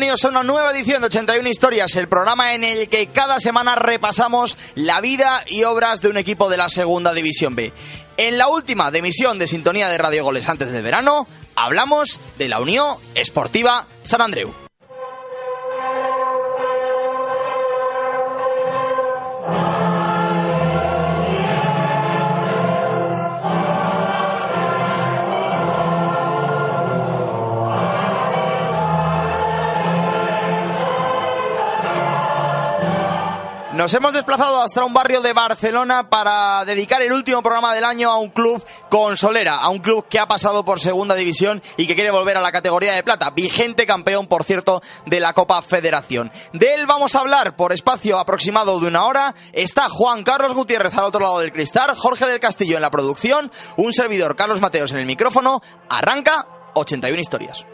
[0.00, 3.74] bienvenidos a una nueva edición de 81 Historias, el programa en el que cada semana
[3.74, 7.70] repasamos la vida y obras de un equipo de la Segunda División B.
[8.16, 12.60] En la última emisión de Sintonía de Radio Goles antes del verano, hablamos de la
[12.60, 14.69] Unión Esportiva San Andreu.
[33.80, 38.10] Nos hemos desplazado hasta un barrio de Barcelona para dedicar el último programa del año
[38.10, 41.86] a un club con solera, a un club que ha pasado por segunda división y
[41.86, 45.62] que quiere volver a la categoría de plata, vigente campeón, por cierto, de la Copa
[45.62, 46.30] Federación.
[46.52, 49.34] De él vamos a hablar por espacio aproximado de una hora.
[49.54, 53.50] Está Juan Carlos Gutiérrez al otro lado del cristal, Jorge del Castillo en la producción,
[53.78, 55.62] un servidor Carlos Mateos en el micrófono.
[55.88, 57.64] Arranca 81 historias.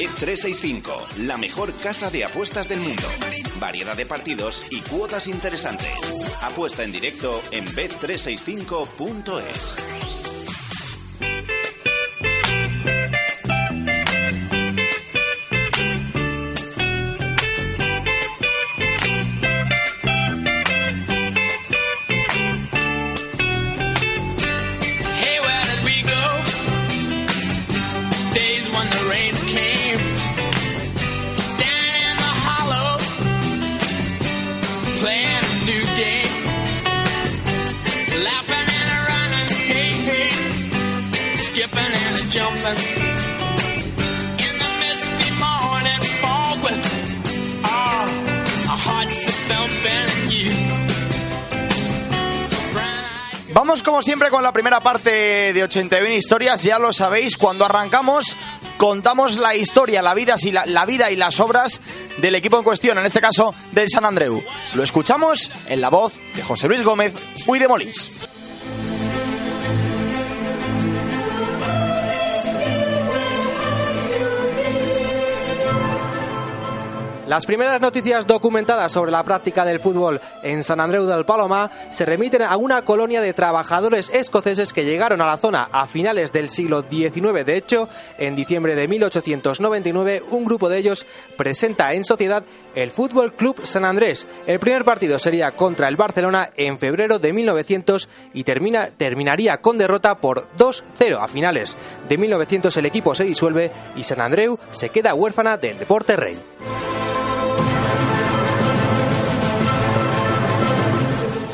[0.00, 3.02] Bet365, la mejor casa de apuestas del mundo.
[3.58, 5.92] Variedad de partidos y cuotas interesantes.
[6.40, 10.09] Apuesta en directo en bet365.es.
[54.60, 58.36] primera parte de 81 historias, ya lo sabéis, cuando arrancamos
[58.76, 61.80] contamos la historia, la vida, y la, la vida y las obras
[62.18, 64.44] del equipo en cuestión, en este caso del San Andreu.
[64.74, 67.14] Lo escuchamos en la voz de José Luis Gómez
[67.46, 68.28] Puy de Molins.
[77.30, 82.04] Las primeras noticias documentadas sobre la práctica del fútbol en San Andreu del Palomar se
[82.04, 86.50] remiten a una colonia de trabajadores escoceses que llegaron a la zona a finales del
[86.50, 87.46] siglo XIX.
[87.46, 87.88] De hecho,
[88.18, 92.42] en diciembre de 1899, un grupo de ellos presenta en sociedad
[92.74, 94.26] el Fútbol Club San Andrés.
[94.48, 99.78] El primer partido sería contra el Barcelona en febrero de 1900 y termina, terminaría con
[99.78, 101.76] derrota por 2-0 a finales
[102.08, 102.76] de 1900.
[102.76, 106.36] El equipo se disuelve y San Andreu se queda huérfana del deporte rey.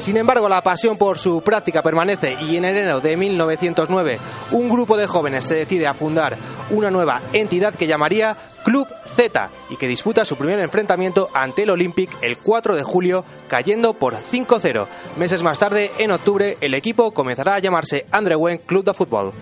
[0.06, 4.20] Sin embargo, la pasión por su práctica permanece y en enero de 1909
[4.52, 6.36] un grupo de jóvenes se decide a fundar
[6.70, 11.70] una nueva entidad que llamaría Club Z y que disputa su primer enfrentamiento ante el
[11.70, 14.86] Olympic el 4 de julio cayendo por 5-0.
[15.16, 19.32] Meses más tarde, en octubre, el equipo comenzará a llamarse Andrewen Club de Fútbol.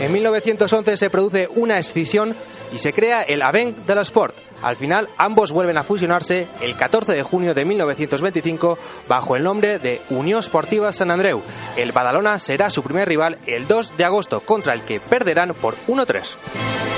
[0.00, 2.34] En 1911 se produce una escisión
[2.72, 4.43] y se crea el Aven de la Sport.
[4.64, 9.78] Al final, ambos vuelven a fusionarse el 14 de junio de 1925 bajo el nombre
[9.78, 11.42] de Unión Sportiva San Andreu.
[11.76, 15.76] El Badalona será su primer rival el 2 de agosto, contra el que perderán por
[15.86, 16.93] 1-3.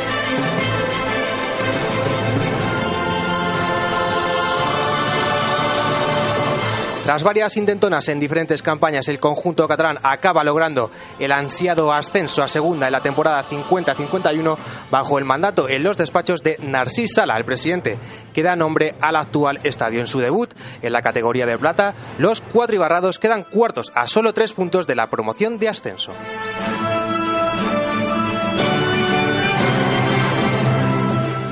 [7.06, 12.48] Tras varias intentonas en diferentes campañas, el conjunto catalán acaba logrando el ansiado ascenso a
[12.48, 14.56] segunda en la temporada 50-51
[14.90, 17.96] bajo el mandato en los despachos de Narcís Sala, el presidente,
[18.34, 20.00] que da nombre al actual estadio.
[20.00, 24.52] En su debut en la categoría de plata, los cuatribarrados quedan cuartos a solo tres
[24.52, 26.10] puntos de la promoción de ascenso.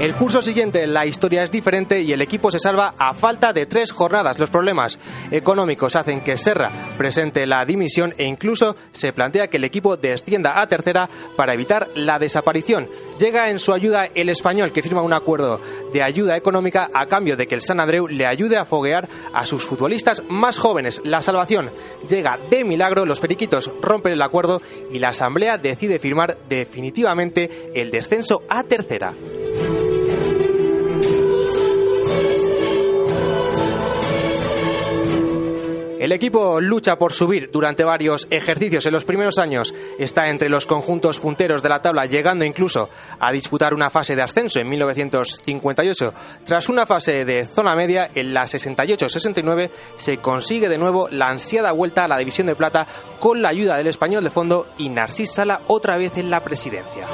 [0.04, 3.64] El curso siguiente, la historia es diferente y el equipo se salva a falta de
[3.64, 4.38] tres jornadas.
[4.38, 4.98] Los problemas
[5.30, 10.60] económicos hacen que Serra presente la dimisión e incluso se plantea que el equipo descienda
[10.60, 11.08] a tercera
[11.38, 12.86] para evitar la desaparición.
[13.18, 15.58] Llega en su ayuda el español que firma un acuerdo
[15.90, 19.46] de ayuda económica a cambio de que el San Andreu le ayude a foguear a
[19.46, 21.00] sus futbolistas más jóvenes.
[21.04, 21.70] La salvación
[22.10, 24.60] llega de milagro, los periquitos rompen el acuerdo
[24.92, 29.14] y la asamblea decide firmar definitivamente el descenso a tercera.
[36.04, 38.84] El equipo lucha por subir durante varios ejercicios.
[38.84, 43.32] En los primeros años está entre los conjuntos punteros de la tabla, llegando incluso a
[43.32, 46.12] disputar una fase de ascenso en 1958.
[46.44, 51.72] Tras una fase de zona media, en la 68-69 se consigue de nuevo la ansiada
[51.72, 52.86] vuelta a la división de plata
[53.18, 57.08] con la ayuda del español de fondo y Narcís Sala otra vez en la presidencia.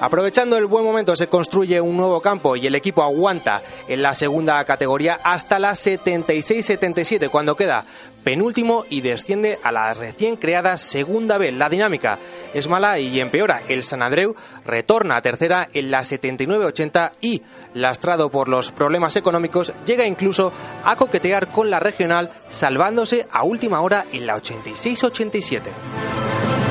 [0.00, 4.14] Aprovechando el buen momento se construye un nuevo campo y el equipo aguanta en la
[4.14, 7.84] segunda categoría hasta la 76-77 cuando queda
[8.22, 11.50] penúltimo y desciende a la recién creada segunda B.
[11.50, 12.20] La dinámica
[12.54, 13.60] es mala y empeora.
[13.68, 17.42] El San Andreu retorna a tercera en la 79-80 y,
[17.74, 20.52] lastrado por los problemas económicos, llega incluso
[20.84, 26.67] a coquetear con la regional salvándose a última hora en la 86-87.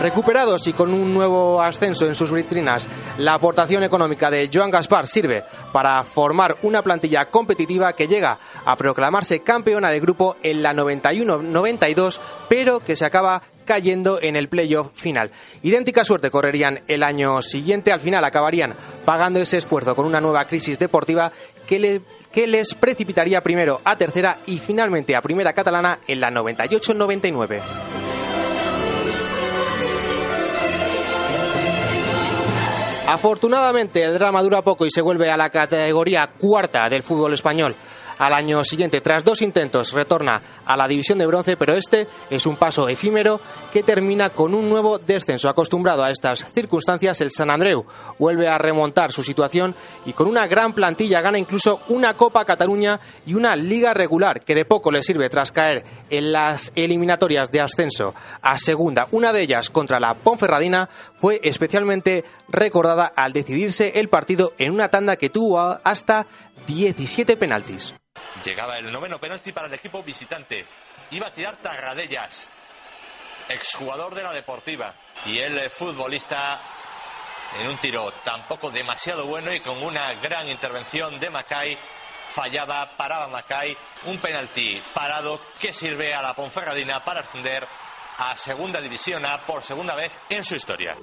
[0.00, 2.86] Recuperados y con un nuevo ascenso en sus vitrinas,
[3.18, 5.42] la aportación económica de Joan Gaspar sirve
[5.72, 12.20] para formar una plantilla competitiva que llega a proclamarse campeona de grupo en la 91-92,
[12.48, 15.32] pero que se acaba cayendo en el playoff final.
[15.64, 20.44] Idéntica suerte correrían el año siguiente, al final acabarían pagando ese esfuerzo con una nueva
[20.44, 21.32] crisis deportiva
[21.66, 22.00] que,
[22.30, 28.17] que les precipitaría primero a tercera y finalmente a primera catalana en la 98-99.
[33.08, 37.74] Afortunadamente el drama dura poco y se vuelve a la categoría cuarta del fútbol español.
[38.18, 42.46] Al año siguiente, tras dos intentos, retorna a la división de bronce, pero este es
[42.46, 43.40] un paso efímero
[43.72, 45.48] que termina con un nuevo descenso.
[45.48, 47.86] Acostumbrado a estas circunstancias, el San Andreu
[48.18, 52.98] vuelve a remontar su situación y con una gran plantilla gana incluso una Copa Cataluña
[53.24, 57.60] y una liga regular que de poco le sirve tras caer en las eliminatorias de
[57.60, 59.06] ascenso a segunda.
[59.12, 64.88] Una de ellas contra la Ponferradina fue especialmente recordada al decidirse el partido en una
[64.88, 66.26] tanda que tuvo hasta
[66.66, 67.94] 17 penaltis.
[68.44, 70.64] Llegaba el noveno penalti para el equipo visitante.
[71.10, 72.48] Iba a tirar Tarradellas,
[73.48, 74.94] exjugador de la Deportiva.
[75.26, 76.60] Y el futbolista
[77.58, 81.78] en un tiro tampoco demasiado bueno y con una gran intervención de Macay.
[82.34, 83.76] Fallaba, paraba Macay.
[84.06, 87.66] Un penalti parado que sirve a la Ponferradina para ascender
[88.18, 90.96] a Segunda División A por segunda vez en su historia.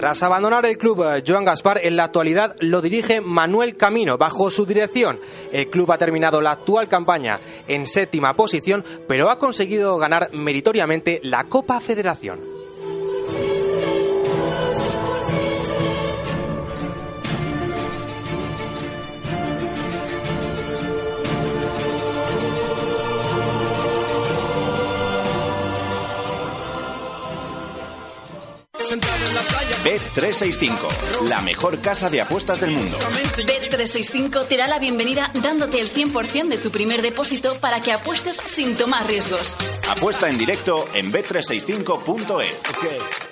[0.00, 4.16] Tras abandonar el club eh, Joan Gaspar, en la actualidad lo dirige Manuel Camino.
[4.16, 5.20] Bajo su dirección,
[5.52, 7.38] el club ha terminado la actual campaña
[7.68, 12.59] en séptima posición, pero ha conseguido ganar meritoriamente la Copa Federación.
[30.14, 32.98] Bet365, la mejor casa de apuestas del mundo.
[33.36, 38.40] Bet365 te da la bienvenida dándote el 100% de tu primer depósito para que apuestes
[38.44, 39.56] sin tomar riesgos.
[39.88, 43.29] Apuesta en directo en bet365.es.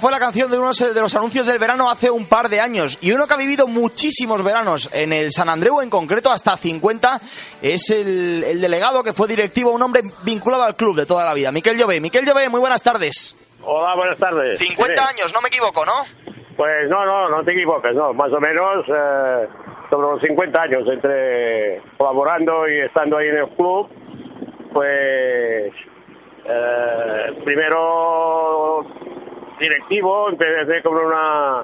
[0.00, 2.58] Esta fue la canción de uno de los anuncios del verano hace un par de
[2.58, 6.56] años y uno que ha vivido muchísimos veranos en el San Andreu, en concreto hasta
[6.56, 7.20] 50,
[7.60, 11.34] es el, el delegado que fue directivo, un hombre vinculado al club de toda la
[11.34, 12.00] vida, Miquel Llové.
[12.00, 13.36] Miquel Llové, muy buenas tardes.
[13.62, 14.58] Hola, buenas tardes.
[14.58, 15.14] 50 Sí.
[15.16, 15.92] años, no me equivoco, ¿no?
[16.56, 19.48] Pues no, no, no te equivoques, no, más o menos eh,
[19.90, 23.86] sobre los 50 años entre colaborando y estando ahí en el club,
[24.72, 25.74] pues
[26.46, 28.86] eh, primero
[29.60, 31.62] directivo, empecé con una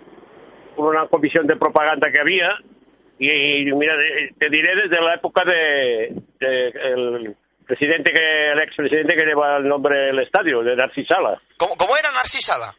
[0.76, 2.50] con una comisión de propaganda que había
[3.18, 3.30] y,
[3.68, 3.94] y mira,
[4.38, 7.34] te diré desde la época de, de el
[7.66, 11.40] presidente que el expresidente que lleva el nombre del estadio, de Narcis Sala.
[11.58, 12.74] ¿Cómo, cómo era Narcisala?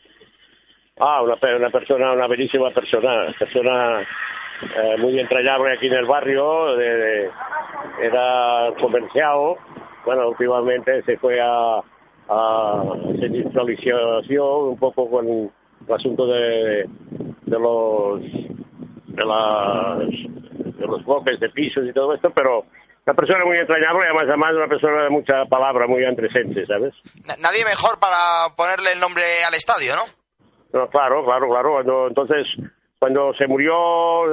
[1.00, 6.76] Ah, una, una persona, una bellísima persona, persona eh, muy entrañable aquí en el barrio,
[6.76, 7.30] de- de-
[8.02, 9.56] era comercial,
[10.06, 11.82] bueno, últimamente se fue a,
[12.30, 12.84] a
[13.20, 15.50] se digitalizó un poco con el
[15.94, 16.86] asunto de,
[17.46, 20.00] de los de las
[20.78, 22.66] de los bloques de pisos y todo esto, pero
[23.06, 26.94] una persona muy entrañable y además, además una persona de mucha palabra, muy antresente, ¿sabes?
[27.26, 30.04] Na- Nadie mejor para ponerle el nombre al estadio, ¿no?
[30.74, 31.72] No, claro, claro, claro.
[31.72, 32.46] Cuando, entonces,
[33.00, 33.74] cuando se murió,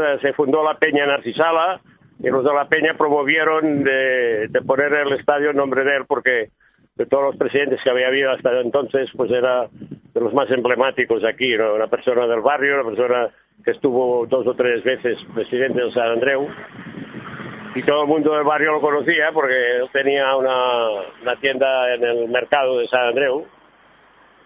[0.02, 1.80] eh, se fundó la Peña Narcisala
[2.18, 6.04] y los de la Peña promovieron de, de poner el estadio en nombre de él
[6.08, 6.50] porque
[6.96, 11.24] de todos los presidentes que había habido hasta entonces, pues era de los más emblemáticos
[11.24, 11.54] aquí.
[11.56, 13.28] Una persona del barrio, una persona
[13.64, 16.48] que estuvo dos o tres veces presidente de San Andreu
[17.74, 22.28] y todo el mundo del barrio lo conocía porque él tenía una, tienda en el
[22.28, 23.44] mercado de San Andreu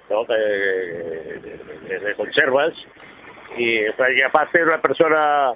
[0.08, 0.24] ¿no?
[0.24, 2.72] de, de- de conservas
[3.56, 5.52] y, y aparte era una persona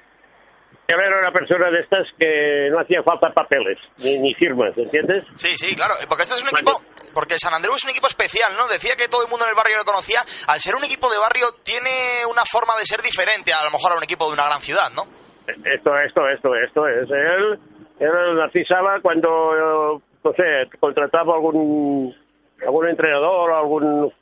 [0.89, 5.25] él era una persona de estas que no hacía falta papeles ni, ni firmas ¿entiendes?
[5.37, 6.73] Sí, sí, claro, porque este es un equipo,
[7.15, 8.69] porque San Andreu es un equipo especial, ¿no?
[8.69, 11.19] Decía que todo el mundo en el barrio lo conocía, al ser un equipo de
[11.19, 14.47] barrio tiene una forma de ser diferente a lo mejor a un equipo de una
[14.47, 15.05] gran ciudad, ¿no?
[15.47, 17.59] esto esto esto esto es él
[17.99, 22.15] él narcisaba cuando no sé contrataba algún
[22.63, 24.13] algún entrenador o algún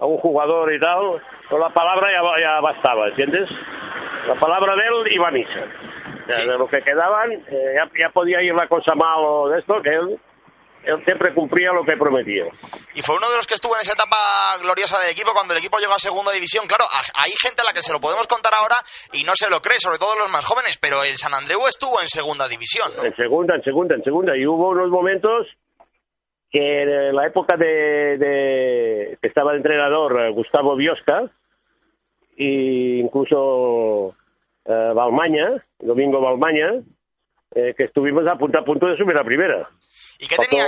[0.00, 3.48] algún jugador y tal con la palabra ya, ya bastaba ¿entiendes?
[4.26, 5.68] la palabra de él iba a misa
[6.26, 9.90] De lo que quedaban eh, ya, ya podía ir la cosa mal de esto que
[9.90, 10.18] él
[10.84, 12.44] él siempre cumplía lo que prometía
[12.94, 14.16] Y fue uno de los que estuvo en esa etapa
[14.60, 16.66] gloriosa del equipo cuando el equipo llegó a segunda división.
[16.66, 18.76] Claro, a- hay gente a la que se lo podemos contar ahora
[19.14, 22.00] y no se lo cree, sobre todo los más jóvenes, pero el San Andreu estuvo
[22.02, 23.02] en segunda división, ¿no?
[23.02, 24.36] En segunda, en segunda, en segunda.
[24.36, 25.46] Y hubo unos momentos
[26.52, 31.22] que en la época de, de- que estaba de entrenador eh, Gustavo Biosca
[32.36, 34.14] e incluso
[34.66, 36.82] eh, Balmaña, Domingo Balmaña,
[37.54, 39.68] eh, que estuvimos a punto a punto de subir a primera.
[40.18, 40.66] ¿Y qué tenía,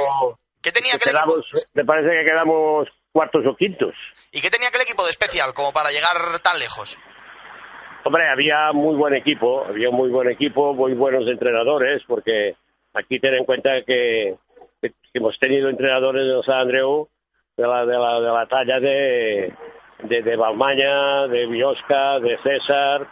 [0.62, 1.44] qué tenía que quedamos,
[1.74, 3.94] me parece que quedamos cuartos o quintos.
[4.30, 6.98] ¿Y qué tenía aquel equipo de especial como para llegar tan lejos?
[8.04, 12.54] Hombre, había muy buen equipo, había muy buen equipo, muy buenos entrenadores, porque
[12.92, 14.36] aquí ten en cuenta que,
[14.80, 17.08] que hemos tenido entrenadores de San Andreu
[17.56, 19.54] de la, de la, de la talla de,
[20.04, 23.08] de, de Balmaña, de Biosca, de César,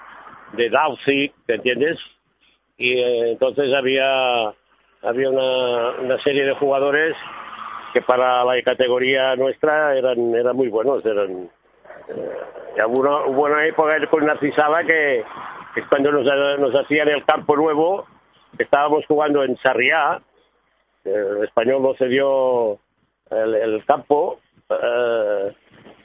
[0.57, 1.99] de Dauzi, ¿te entiendes?
[2.77, 4.49] Y eh, entonces había,
[5.03, 7.15] había una, una serie de jugadores
[7.93, 11.49] que para la categoría nuestra eran, eran muy buenos, eran,
[12.77, 15.25] y hubo hubo una época con Narcisaba que,
[15.75, 16.25] que cuando nos,
[16.59, 18.07] nos hacían el campo nuevo,
[18.59, 20.21] estábamos jugando en Sarriá,
[21.05, 22.79] el español nos cedió
[23.31, 25.53] el, el campo, eh,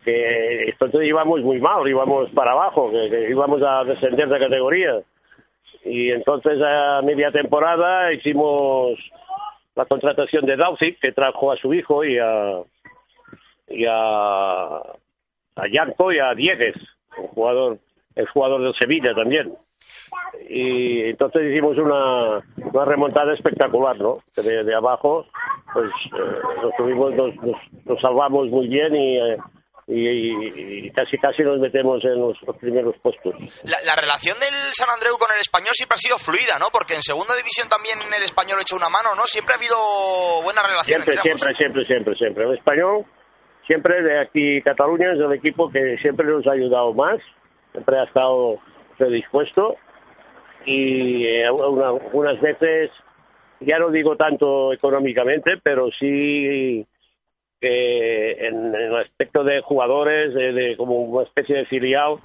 [0.03, 4.99] que entonces íbamos muy mal, íbamos para abajo, íbamos a descender de categoría.
[5.85, 8.97] Y entonces a media temporada hicimos
[9.75, 12.61] la contratación de Daucic, que trajo a su hijo y a,
[13.69, 16.75] y a, a Yanko y a Diegues,
[17.17, 17.77] el jugador,
[18.15, 19.53] el jugador del Sevilla también.
[20.49, 22.41] Y entonces hicimos una,
[22.73, 24.15] una remontada espectacular, ¿no?
[24.35, 25.25] De, de abajo,
[25.73, 29.37] pues eh, nos, tuvimos, nos, nos- nos salvamos muy bien y, eh,
[29.89, 33.33] y, y- y casi casi nos metemos en los, los primeros puestos.
[33.65, 36.67] La, la relación del San Andreu con el español siempre ha sido fluida, ¿no?
[36.71, 39.25] Porque en segunda división también el español echa una mano, ¿no?
[39.25, 39.75] Siempre ha habido
[40.45, 42.43] buena relación Siempre, entre siempre, siempre, siempre, siempre.
[42.45, 43.05] El español,
[43.65, 47.17] siempre de aquí, Cataluña, es el equipo que siempre nos ha ayudado más,
[47.73, 48.61] siempre ha estado
[48.97, 49.75] predispuesto
[50.65, 52.91] y eh, una- algunas veces,
[53.59, 56.85] ya no digo tanto económicamente, pero sí
[57.61, 62.15] en, en el aspecto de jugadores, de, de como una especie de filial,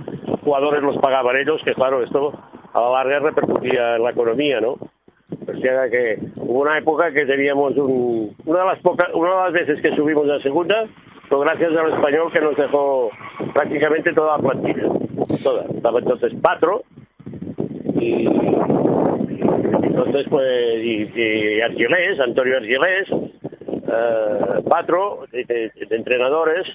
[0.42, 2.32] jugadores los pagaban ellos, que claro, esto
[2.72, 4.72] a la larga repercutía en la economía, ¿no?
[4.72, 9.36] O sea que hubo una época que teníamos un, una de las pocas, una de
[9.36, 10.86] las veces que subimos a segunda
[11.28, 13.10] fue gracias al español que nos dejó
[13.54, 14.88] prácticamente toda la plantilla,
[15.42, 15.64] toda.
[15.74, 16.82] Estaba entonces Patro
[17.94, 18.26] y
[19.82, 23.08] entonces pues y, y Argilés, Antonio Argilés,
[23.86, 26.66] eh, Patro, de, de- de entrenadores.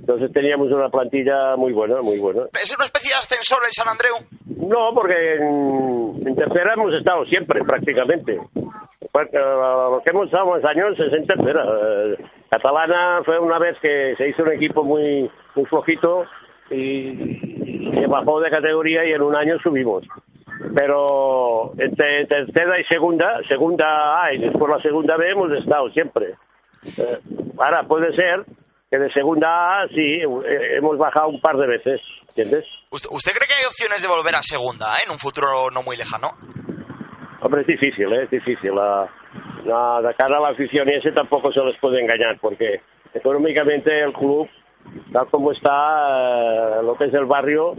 [0.00, 2.44] Entonces teníamos una plantilla muy buena, muy buena.
[2.60, 4.16] ¿Es una especie de ascensor el San Andreu?
[4.68, 8.38] No, porque en, en tercera hemos estado siempre, prácticamente.
[9.12, 11.62] Porque, eh, Lo que hemos estado más años es en tercera.
[11.62, 12.16] Eh,
[12.50, 16.24] Catalana fue una vez que se hizo un equipo muy, muy flojito
[16.70, 20.04] y, y se bajó de categoría y en un año subimos.
[20.76, 26.34] Pero entre tercera y segunda, segunda A y después la segunda B hemos estado siempre.
[26.96, 27.18] Eh,
[27.58, 28.44] ahora puede ser
[28.90, 32.64] que de segunda A sí, eh, hemos bajado un par de veces, ¿entiendes?
[32.90, 35.82] ¿Usted, usted cree que hay opciones de volver a segunda eh, en un futuro no
[35.82, 36.28] muy lejano?
[37.40, 38.24] Hombre, es difícil, ¿eh?
[38.24, 38.74] es difícil.
[38.74, 39.08] La,
[39.64, 42.80] la- de cara a la afición y ese tampoco se les puede engañar, porque
[43.14, 44.48] económicamente el club,
[45.12, 47.74] tal como está, eh, lo que es el barrio,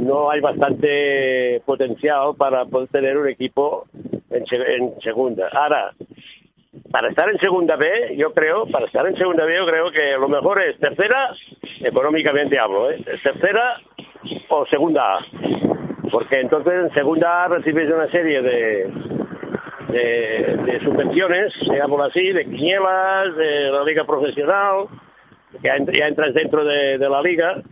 [0.00, 3.84] no hay bastante potencial para poder tener un equipo
[4.30, 5.48] en, se- en segunda.
[5.52, 5.92] Ahora,
[6.90, 10.12] para estar en segunda B, yo creo, para estar en segunda B, yo creo que
[10.18, 11.30] lo mejor es tercera,
[11.80, 13.02] económicamente hablo, ¿eh?
[13.22, 13.80] tercera
[14.48, 15.26] o segunda A.
[16.10, 18.90] Porque entonces en segunda A recibes una serie de,
[19.88, 24.86] de, de subvenciones, digámoslo así, de quinielas, de la liga profesional,
[25.52, 27.62] que ya, ent- ya entras dentro de, de la liga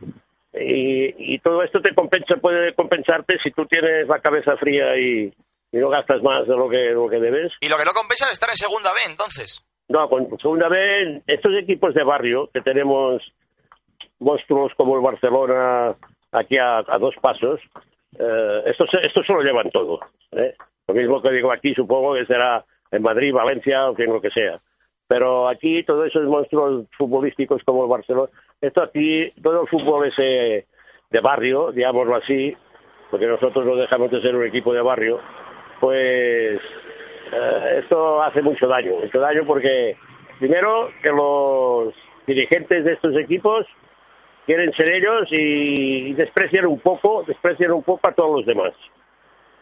[0.61, 5.33] y, y todo esto te compensa, puede compensarte si tú tienes la cabeza fría y,
[5.73, 7.53] y no gastas más de lo que, lo que debes.
[7.61, 9.65] Y lo que no compensa es estar en segunda B, entonces.
[9.88, 13.23] No, con segunda vez, estos equipos de barrio que tenemos
[14.19, 15.97] monstruos como el Barcelona
[16.33, 17.61] aquí a, a dos pasos,
[18.19, 20.00] eh, estos, estos se lo llevan todo.
[20.33, 20.55] ¿eh?
[20.87, 24.31] Lo mismo que digo aquí, supongo que será en Madrid, Valencia o en lo que
[24.31, 24.61] sea.
[25.07, 30.67] Pero aquí todos esos monstruos futbolísticos como el Barcelona, esto aquí, todo el fútbol ese
[31.11, 32.57] de barrio, digámoslo así,
[33.11, 35.21] porque nosotros no dejamos de ser un equipo de barrio,
[35.81, 36.61] pues
[37.33, 39.97] eh, esto hace mucho daño, mucho daño porque
[40.38, 41.95] primero que los
[42.27, 43.67] dirigentes de estos equipos
[44.45, 48.73] quieren ser ellos y, desprecian un poco, desprecian un poco a todos los demás.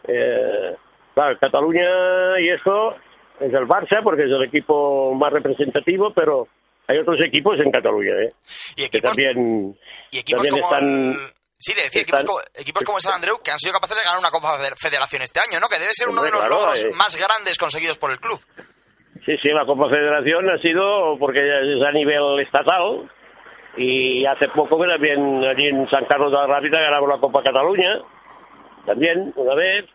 [0.07, 0.75] Eh,
[1.13, 2.95] claro, Cataluña y esto
[3.39, 6.47] es el Barça porque es el equipo más representativo, pero
[6.87, 8.33] hay otros equipos en Cataluña, ¿eh?
[8.75, 9.77] Y que equipos, también,
[10.11, 13.49] y equipos también como están Sí, le decía, equipos, como, equipos como San Andreu que
[13.49, 15.67] han sido capaces de ganar una Copa Feder- Federación este año, ¿no?
[15.67, 16.89] Que debe ser uno de los claro, logros eh.
[16.93, 18.37] más grandes conseguidos por el club.
[19.25, 23.09] Sí, sí, la Copa Federación ha sido porque es a nivel estatal
[23.75, 27.41] y hace poco que también allí en San Carlos de la Rápida ganamos la Copa
[27.41, 28.05] Cataluña,
[28.85, 29.85] también una vez,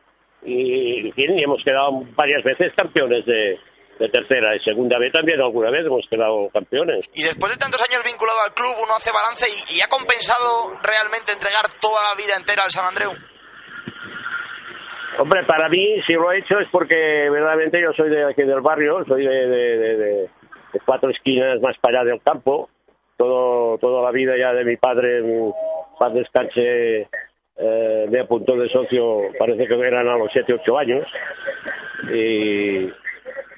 [0.42, 3.58] y hemos quedado varias veces campeones de,
[4.02, 7.06] de tercera y segunda vez también alguna vez hemos quedado campeones.
[7.14, 10.74] Y después de tantos años vinculado al club, uno hace balance y, y ha compensado
[10.82, 13.14] realmente entregar toda la vida entera al San Andreu.
[15.18, 16.94] Hombre, para mí, si lo he hecho es porque
[17.30, 20.30] verdaderamente yo soy de aquí del barrio, soy de, de- de- de-
[20.72, 22.70] de cuatro esquinas más para allá del campo.
[23.18, 25.52] Todo, toda la vida ya de mi padre, mi
[25.98, 27.06] padre descanse,
[27.56, 31.06] eh, me apuntó de socio, parece que eran a los 7, 8 años.
[32.10, 32.86] Y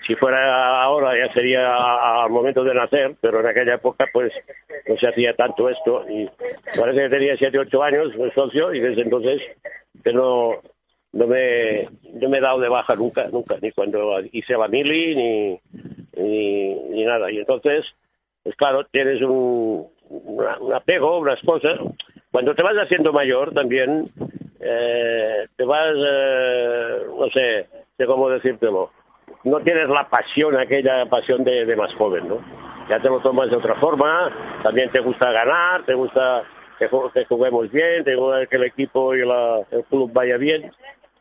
[0.06, 4.32] si fuera ahora ya sería al momento de nacer, pero en aquella época pues
[4.88, 6.04] no se hacía tanto esto.
[6.08, 6.28] Y
[6.78, 9.40] parece que tenía 7, 8 años, fue socio, y desde entonces
[10.02, 10.60] que no,
[11.12, 15.14] no me, no me he dado de baja nunca, nunca, ni cuando hice la mili,
[15.14, 15.60] ni,
[16.16, 17.30] ni, ni nada.
[17.30, 17.84] Y entonces,
[18.42, 19.88] pues claro, tienes un
[20.74, 21.78] apego, unas cosas.
[22.30, 24.10] Cuando te vas haciendo mayor también,
[24.60, 28.90] eh, te vas, eh, no sé, sé cómo decírtelo,
[29.44, 32.38] no tienes la pasión, aquella pasión de, de más joven, ¿no?
[32.88, 34.30] Ya te lo tomas de otra forma,
[34.62, 36.42] también te gusta ganar, te gusta
[36.78, 40.70] que, que juguemos bien, te gusta que el equipo y la- el club vaya bien,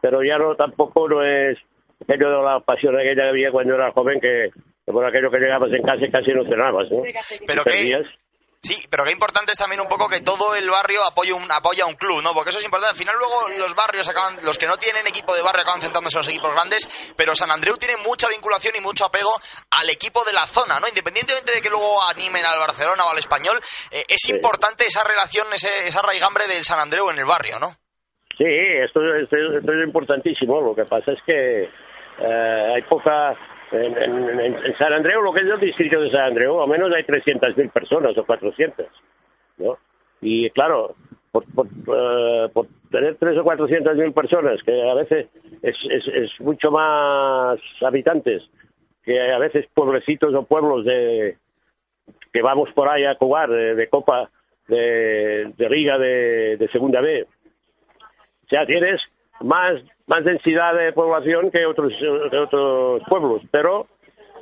[0.02, 1.58] pero ya no tampoco no es
[2.02, 4.50] aquello de la pasión aquella que había cuando era joven que,
[4.86, 7.02] que por aquello que llegabas en casa y casi no cenabas, ¿no?
[7.48, 8.08] Pero perdías.
[8.64, 11.86] Sí, pero qué importante es también un poco que todo el barrio apoye un, apoya
[11.86, 12.32] un club, ¿no?
[12.34, 12.96] Porque eso es importante.
[12.96, 16.16] Al final luego los barrios acaban, los que no tienen equipo de barrio acaban centrándose
[16.16, 19.36] en los equipos grandes, pero San Andreu tiene mucha vinculación y mucho apego
[19.70, 20.88] al equipo de la zona, ¿no?
[20.88, 23.60] Independientemente de que luego animen al Barcelona o al Español,
[23.92, 27.76] eh, es importante esa relación, ese, esa raigambre del San Andreu en el barrio, ¿no?
[28.38, 30.62] Sí, esto, esto, esto es importantísimo.
[30.62, 33.36] Lo que pasa es que eh, hay poca...
[33.74, 37.04] En, en- San Andreu, lo que es el distrito de San Andreu, al menos hay
[37.04, 38.86] 300.000 personas o 400,
[39.58, 39.78] ¿no?
[40.22, 40.96] Y claro,
[41.32, 45.28] por, por, eh, por tener 3 o 400.000 personas, que a veces
[45.62, 48.44] es, es, es mucho más habitantes
[49.04, 51.38] que a veces pueblecitos o pueblos de
[52.32, 54.30] que vamos por ahí a jugar de, de Copa,
[54.68, 59.02] de, de Liga, de, de Segunda B, o sea, tienes
[59.42, 63.88] más, más densidad de población que otros, que pueblos, pero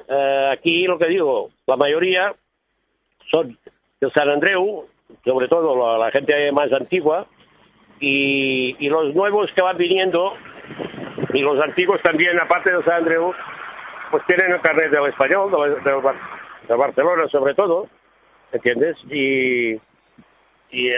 [0.08, 2.34] eh, aquí lo que digo, la mayoría
[3.30, 3.58] son
[4.00, 4.88] de San Andreu,
[5.24, 7.28] sobre todo la, gente más antigua,
[8.00, 10.34] y, los nuevos que van viniendo,
[11.34, 13.34] y los antiguos también, aparte de San Andreu,
[14.10, 15.52] pues tienen el carnet del español,
[15.84, 17.88] del Barcelona sobre todo,
[18.52, 18.98] ¿entiendes?
[19.10, 19.80] Y,
[20.72, 20.96] y eh,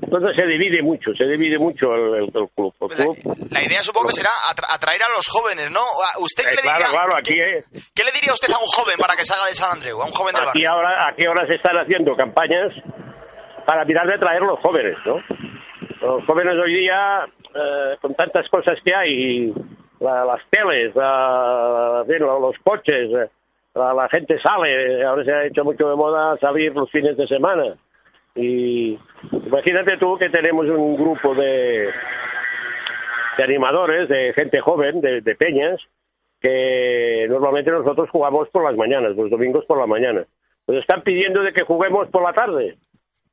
[0.00, 2.50] entonces se divide mucho, se divide mucho el, club.
[2.56, 3.16] El Pues la, club
[3.52, 5.80] la idea supongo que será atra- atraer a los jóvenes, ¿no?
[5.80, 6.90] ¿A ¿Usted qué Eh, le claro, diría?
[6.96, 7.58] claro, qué- aquí, eh.
[7.94, 10.00] ¿Qué le diría usted a un joven para que salga de San Andreu?
[10.00, 10.70] A un joven del aquí barrio.
[10.72, 12.72] ahora, aquí ahora se están haciendo campañas
[13.66, 15.20] para mirar de traer los jóvenes, ¿no?
[16.00, 19.52] los jóvenes hoy día, eh, con tantas cosas que hay,
[20.00, 23.10] la- las teles, la- los coches,
[23.74, 27.26] la, la gente sale, ahora se ha hecho mucho de moda salir los fines de
[27.26, 27.74] semana.
[28.36, 28.98] Y
[29.32, 31.90] imagínate tú que tenemos un grupo de,
[33.38, 35.80] de animadores, de gente joven, de, de peñas,
[36.40, 40.24] que normalmente nosotros jugamos por las mañanas, los domingos por la mañana.
[40.66, 42.76] Nos están pidiendo de que juguemos por la tarde,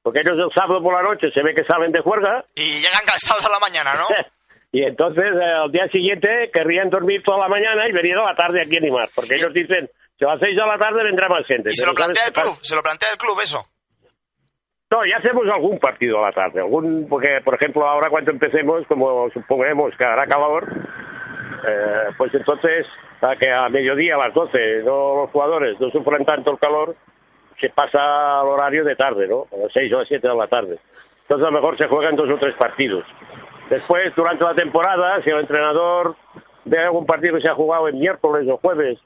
[0.01, 3.05] porque ellos el sábado por la noche se ve que salen de juerga Y llegan
[3.05, 4.05] cansados a la mañana, ¿no?
[4.71, 8.35] y entonces eh, al día siguiente querrían dormir toda la mañana y venir a la
[8.35, 11.27] tarde aquí a animar, porque ellos dicen, si a las seis de la tarde vendrá
[11.27, 11.69] más gente.
[11.71, 13.72] Y se lo Pero ¿sabes plantea el club, se lo plantea el club eso.
[14.93, 18.86] No, ya hacemos algún partido a la tarde, algún, porque por ejemplo ahora cuando empecemos,
[18.88, 20.67] como suponemos que hará calor,
[21.67, 22.86] eh, pues entonces
[23.21, 26.95] a que a mediodía, a las 12, no los jugadores no sufran tanto el calor,
[27.60, 29.47] se pasa al horario de tarde, ¿no?
[29.51, 30.77] A las 6 o a las 7 de la tarde.
[31.21, 33.03] Entonces a lo mejor se juegan dos o tres partidos.
[33.69, 36.15] Después, durante la temporada, si el entrenador
[36.65, 38.99] ve algún partido que se ha jugado en miércoles o jueves,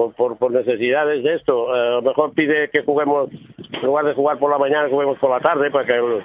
[0.00, 1.74] por, por, por necesidades de esto.
[1.74, 5.18] Eh, a lo mejor pide que juguemos, en lugar de jugar por la mañana, juguemos
[5.18, 6.22] por la tarde para que el,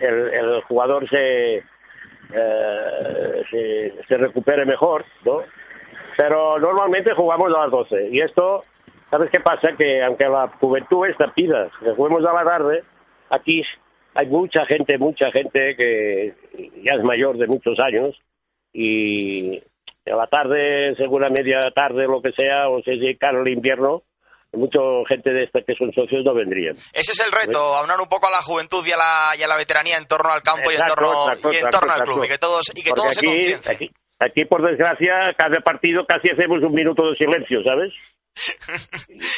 [0.00, 5.42] el, el jugador se, eh, se, se recupere mejor, ¿no?
[6.16, 8.08] Pero normalmente jugamos a las 12.
[8.10, 8.62] Y esto,
[9.10, 9.68] ¿sabes qué pasa?
[9.76, 12.84] Que aunque la juventud esta pida que juguemos a la tarde,
[13.30, 13.62] aquí
[14.14, 16.34] hay mucha gente, mucha gente que
[16.82, 18.16] ya es mayor de muchos años
[18.72, 19.60] y
[20.12, 24.02] a la tarde, según media tarde, lo que sea, o si es caro el invierno,
[24.52, 26.74] mucha gente de esta que son socios no vendrían.
[26.92, 29.48] Ese es el reto, aunar un poco a la juventud y a la, y a
[29.48, 32.02] la veteranía en torno al campo y en torno, exacto, y en exacto, torno al
[32.02, 32.24] club.
[32.24, 33.74] Y que todos, y que Porque todos se aquí, conciencien.
[33.76, 33.86] aquí,
[34.18, 37.92] aquí, por desgracia, cada partido casi hacemos un minuto de silencio, ¿sabes?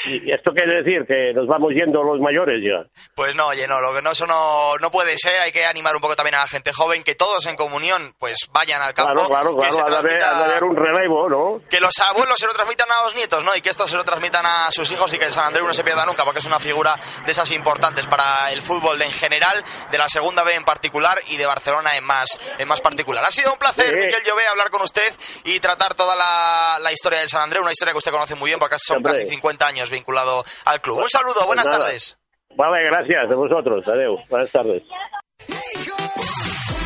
[0.07, 2.89] Y, esto quiere decir que nos vamos yendo los mayores ya.
[3.15, 5.41] Pues no, oye, no, lo que no, eso no, no puede ser.
[5.41, 8.39] Hay que animar un poco también a la gente joven, que todos en comunión pues
[8.53, 9.13] vayan al campo.
[9.13, 11.63] Claro, claro, que claro, se ha de haber, transmita- ha de haber un relevo, ¿no?
[11.69, 13.55] que los abuelos se lo transmitan a los nietos, ¿no?
[13.55, 15.75] Y que estos se lo transmitan a sus hijos y que el San Andreu no
[15.75, 19.63] se pierda nunca, porque es una figura de esas importantes para el fútbol en general,
[19.91, 23.25] de la segunda B en particular y de Barcelona en más, en más particular.
[23.27, 24.07] Ha sido un placer, Sí.
[24.07, 25.13] Miquel Llobé, hablar con usted
[25.45, 28.51] y tratar toda la, la historia del San Andreu, una historia que usted conoce muy
[28.51, 29.13] bien porque son Hombre.
[29.25, 30.99] casi 50 años vinculado al club.
[30.99, 31.87] Un saludo, buenas Pues nada.
[31.87, 32.17] tardes.
[32.57, 33.87] Vale, gracias a vosotros.
[33.89, 34.21] Adiós.
[34.29, 34.83] Buenas tardes.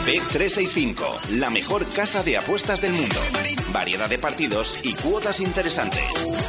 [0.07, 3.17] Bet365, la mejor casa de apuestas del mundo.
[3.73, 6.05] Variedad de partidos y cuotas interesantes.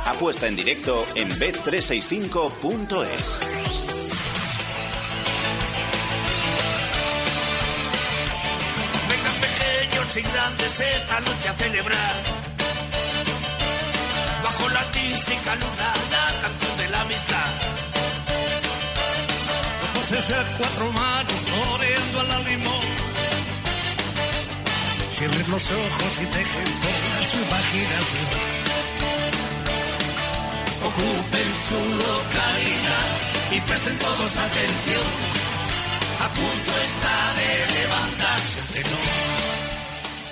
[0.05, 3.39] Apuesta en directo en bet365.es.
[9.09, 12.23] Vengan pequeños y grandes esta noche a celebrar.
[14.95, 17.51] Luna, la canción de la amistad.
[19.81, 22.85] Los voces a cuatro manos toreando a la limón.
[25.11, 28.29] Cierren los ojos y dejen volar su imaginación.
[30.89, 33.07] Ocupen su localidad
[33.51, 35.07] y presten todos atención.
[36.21, 39.24] A punto está de levantarse el telón.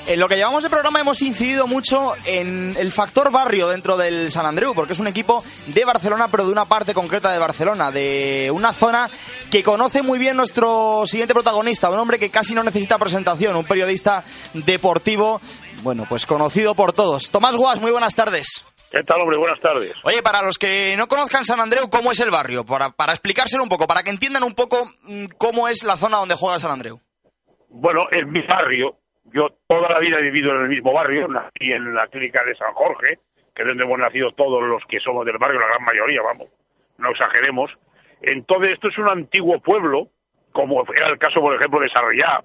[0.06, 4.30] En lo que llevamos de programa hemos incidido mucho en el factor barrio dentro del
[4.32, 7.90] San Andreu, porque es un equipo de Barcelona, pero de una parte concreta de Barcelona,
[7.90, 9.10] de una zona
[9.50, 13.64] que conoce muy bien nuestro siguiente protagonista, un hombre que casi no necesita presentación, un
[13.64, 15.40] periodista deportivo,
[15.84, 17.30] bueno, pues conocido por todos.
[17.30, 18.66] Tomás Guas, muy buenas tardes.
[18.92, 19.38] ¿Qué tal, hombre?
[19.38, 19.94] Buenas tardes.
[20.04, 22.66] Oye, para los que no conozcan San Andreu, ¿cómo es el barrio?
[22.66, 26.18] Para, para explicárselo un poco, para que entiendan un poco mm, cómo es la zona
[26.18, 27.00] donde juega San Andreu.
[27.70, 28.98] Bueno, en mi barrio,
[29.34, 32.56] yo toda la vida he vivido en el mismo barrio, nací en la clínica de
[32.56, 33.20] San Jorge,
[33.56, 36.48] que es donde hemos nacido todos los que somos del barrio, la gran mayoría, vamos,
[36.98, 37.72] no exageremos.
[38.22, 40.08] Entonces, esto es un antiguo pueblo,
[40.52, 42.44] como era el caso, por ejemplo, de Sarriá,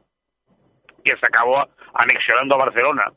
[1.04, 3.12] que se acabó anexionando a Barcelona.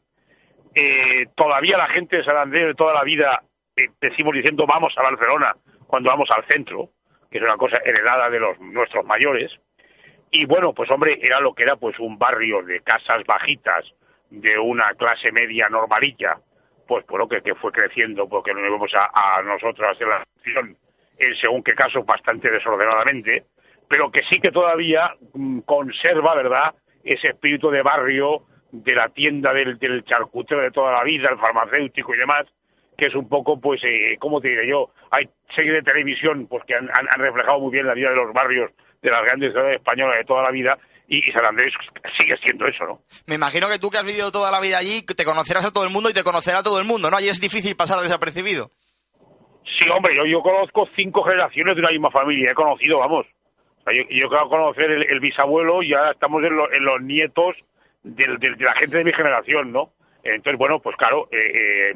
[0.76, 3.42] Eh, todavía la gente de San Andrés de toda la vida
[3.76, 5.56] eh, decimos diciendo vamos a Barcelona
[5.88, 6.90] cuando vamos al centro,
[7.30, 9.52] que es una cosa heredada de los nuestros mayores.
[10.32, 13.86] Y bueno, pues hombre, era lo que era pues un barrio de casas bajitas,
[14.30, 16.38] de una clase media normalilla,
[16.88, 20.18] pues por lo que, que fue creciendo, porque lo vemos a, a nosotros hacer la
[20.38, 20.78] acción
[21.18, 23.44] en según qué casos bastante desordenadamente,
[23.90, 29.52] pero que sí que todavía mm, conserva, ¿verdad?, ese espíritu de barrio, de la tienda
[29.54, 32.46] del, del charcutero de toda la vida, el farmacéutico y demás,
[32.98, 34.92] que es un poco, pues, eh, ¿cómo te diré yo?
[35.10, 38.32] Hay series de televisión pues que han- han reflejado muy bien la vida de los
[38.32, 41.74] barrios de las grandes ciudades españolas de toda la vida y, San Andrés
[42.18, 43.02] sigue siendo eso, ¿no?
[43.28, 45.84] Me imagino que tú que has vivido toda la vida allí, te conocerás a todo
[45.84, 47.18] el mundo y te conocerá a todo el mundo, ¿no?
[47.18, 48.70] Allí es difícil pasar desapercibido.
[49.80, 53.26] Sí, hombre, yo, yo conozco cinco generaciones de una misma familia, he conocido, vamos.
[53.80, 56.72] O sea, yo, yo acabo de conocer el, el bisabuelo y ahora estamos en, lo-
[56.72, 57.56] en los nietos
[58.04, 59.92] del- del- de la gente de mi generación, ¿no?
[60.24, 61.96] Entonces, bueno, pues claro, eh, eh,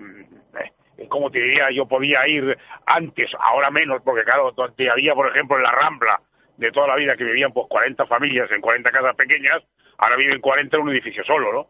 [0.98, 5.30] eh, como te diría, yo podía ir antes, ahora menos, porque claro, donde había, por
[5.30, 6.20] ejemplo, en la Rambla
[6.58, 9.62] de toda la vida que vivían pues 40 familias en 40 casas pequeñas,
[9.98, 11.68] ahora viven 40 en un edificio solo, ¿no?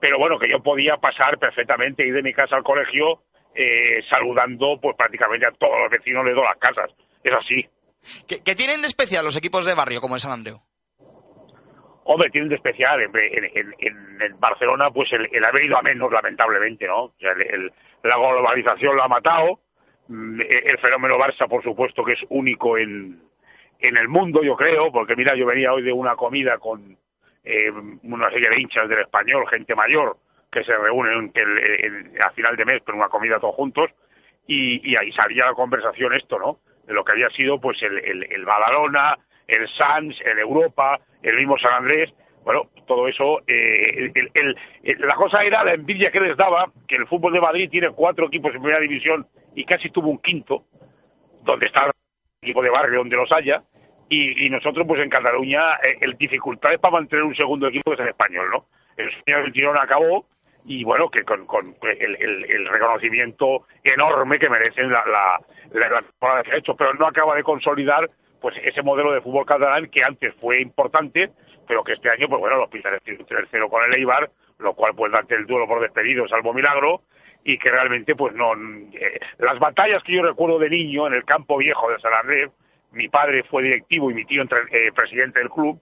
[0.00, 3.22] Pero bueno, que yo podía pasar perfectamente, ir de mi casa al colegio
[3.54, 6.90] eh, saludando pues prácticamente a todos los vecinos de todas las casas.
[7.22, 7.66] Es así.
[8.28, 10.58] ¿Qué, qué tienen de especial los equipos de barrio como el San Andreu?
[12.06, 15.78] Hombre, tienen de especial en, en, en- en- en Barcelona pues el, el haber ido
[15.78, 17.04] a menos, lamentablemente, ¿no?
[17.04, 19.60] O sea, el- el- la globalización lo ha matado,
[20.06, 23.22] Mm, el el fenómeno Barça, por supuesto, que es único en,
[23.88, 26.96] en el mundo, yo creo, porque mira, yo venía hoy de una comida con
[27.44, 27.70] eh,
[28.04, 30.16] una serie de hinchas del español, gente mayor,
[30.50, 33.90] que se reúnen el- a final de mes, pero una comida todos juntos,
[34.46, 36.58] y, y ahí salía la conversación esto, ¿no?
[36.86, 41.36] De lo que había sido pues el, el, el Badalona, el Sans, el Europa, el
[41.36, 42.10] mismo San Andrés,
[42.44, 46.70] bueno, todo eso, eh, el- el- el- la cosa era la envidia que les daba,
[46.88, 50.18] que el fútbol de Madrid tiene cuatro equipos en primera división y casi tuvo un
[50.18, 50.64] quinto,
[51.42, 51.92] donde está el
[52.42, 53.62] equipo de barrio, donde los haya,
[54.08, 57.92] y, y nosotros pues en Cataluña eh, el dificultad es para mantener un segundo equipo
[57.94, 58.66] es el español, ¿no?
[58.96, 60.26] El sueño del tirón acabó
[60.66, 65.40] y bueno, que con, con el, el- reconocimiento enorme que merecen la, la,
[65.72, 68.08] la, la temporada que ha hecho, pero no acaba de consolidar
[68.40, 71.30] pues ese modelo de fútbol catalán que antes fue importante,
[71.66, 74.94] pero que este año, pues bueno, los pintan el tercero con el Eibar, lo cual
[74.94, 77.02] pues darte el duelo por despedido, salvo milagro,
[77.42, 78.52] y que realmente pues no...
[78.92, 82.50] eh, las batallas que yo recuerdo de niño en el campo viejo de Andrés,
[82.94, 85.80] mi padre fue directivo y mi tío entre- eh, presidente del club,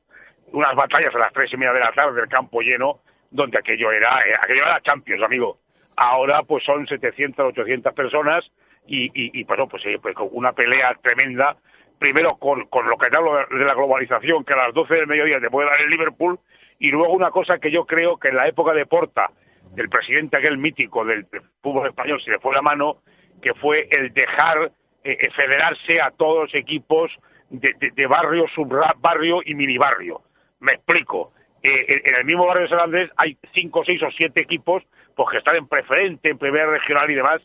[0.53, 3.91] unas batallas a las tres y media de la tarde, el campo lleno, donde aquello
[3.93, 5.59] era, eh, aquello era Champions, amigo.
[5.97, 8.45] Ahora pues son 700, 800 personas
[8.87, 11.57] y, y, pues, eh, pues con una pelea tremenda,
[11.99, 14.95] primero con, con lo que te hablo de, de la globalización, que a las 12
[14.95, 16.39] del mediodía te puede dar el Liverpool,
[16.79, 19.31] y luego una cosa que yo creo que en la época de Porta,
[19.75, 22.97] del presidente aquel mítico del, del fútbol español, se le fue la mano,
[23.41, 24.73] que fue el dejar
[25.05, 27.11] eh, eh, federarse a todos los equipos
[27.51, 30.23] de, de- de barrio, subbarrio y mini barrio.
[30.61, 31.33] Me explico.
[31.63, 34.83] Eh, en- el mismo barrio de San Andrés hay cinco, seis o siete equipos
[35.15, 37.41] pues que están en preferente, en primera regional y demás,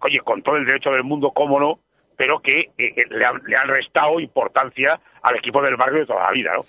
[0.00, 1.78] oye, con todo el derecho del mundo, cómo no,
[2.16, 6.06] pero que eh, eh, le, han, le han restado importancia al equipo del barrio de
[6.06, 6.60] toda la vida, ¿no?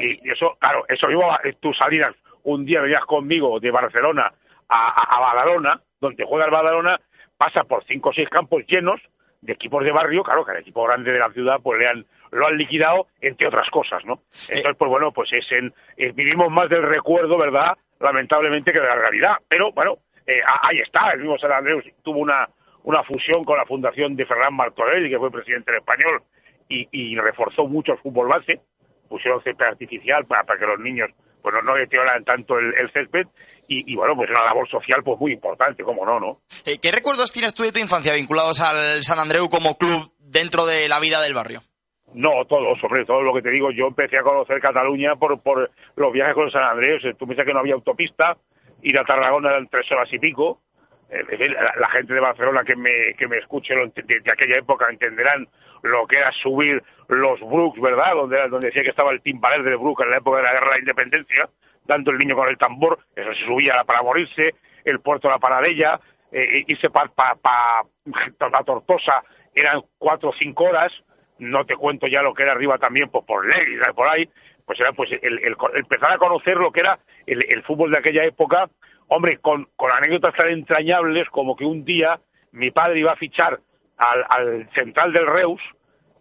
[0.00, 2.12] Y eso, claro, eso iba, tú salías
[2.42, 4.32] un día, venías conmigo de Barcelona
[4.68, 6.98] a, a, a Badalona, donde juega el Badalona,
[7.36, 9.00] pasa por cinco o seis campos llenos
[9.46, 12.04] de equipos de barrio, claro, que al equipo grande de la ciudad pues le han,
[12.32, 14.20] lo han liquidado, entre otras cosas, ¿no?
[14.48, 17.76] Entonces, pues bueno, pues es en, eh, vivimos más del recuerdo, ¿verdad?
[18.00, 22.18] Lamentablemente que de la realidad, pero bueno, eh, ahí está, el mismo San Andrés tuvo
[22.18, 22.48] una,
[22.82, 26.22] una fusión con la fundación de Ferran Martorell, que fue presidente del español,
[26.68, 28.60] y, y reforzó mucho el fútbol base,
[29.08, 31.10] pusieron césped artificial para, para que los niños
[31.46, 33.28] pues no, deterioraran tanto el, el césped,
[33.68, 36.40] y, y bueno, pues una labor social pues muy importante, como no, ¿no?
[36.64, 40.66] Eh, ¿Qué recuerdos tienes tú de tu infancia vinculados al San Andreu como club dentro
[40.66, 41.62] de la vida del barrio?
[42.14, 45.70] No, todo, sobre todo lo que te digo, yo empecé a conocer Cataluña por, por
[45.94, 48.36] los viajes con San Andrés, tú piensas que no había autopista,
[48.82, 50.62] ir a Tarragona eran tres horas y pico,
[51.10, 55.46] la, la gente de Barcelona que me, que me escuche de, de aquella época entenderán
[55.82, 58.14] lo que era subir los Brooks, ¿verdad?
[58.14, 60.66] Donde, donde decía que estaba el timbaler del Brook en la época de la guerra
[60.66, 61.48] de la independencia,
[61.84, 65.38] dando el niño con el tambor, eso se subía para morirse, el puerto de la
[65.38, 66.00] Paradella,
[66.32, 67.82] eh, irse para pa, pa,
[68.50, 69.22] la Tortosa
[69.54, 70.92] eran cuatro o cinco horas,
[71.38, 74.28] no te cuento ya lo que era arriba también pues, por Lérida, por ahí,
[74.64, 77.98] pues era pues el- el empezar a conocer lo que era el, el fútbol de
[77.98, 78.68] aquella época,
[79.08, 82.20] hombre, con, anécdotas tan entrañables como que un día
[82.52, 83.60] mi padre iba a fichar
[83.96, 85.60] al, al central del Reus,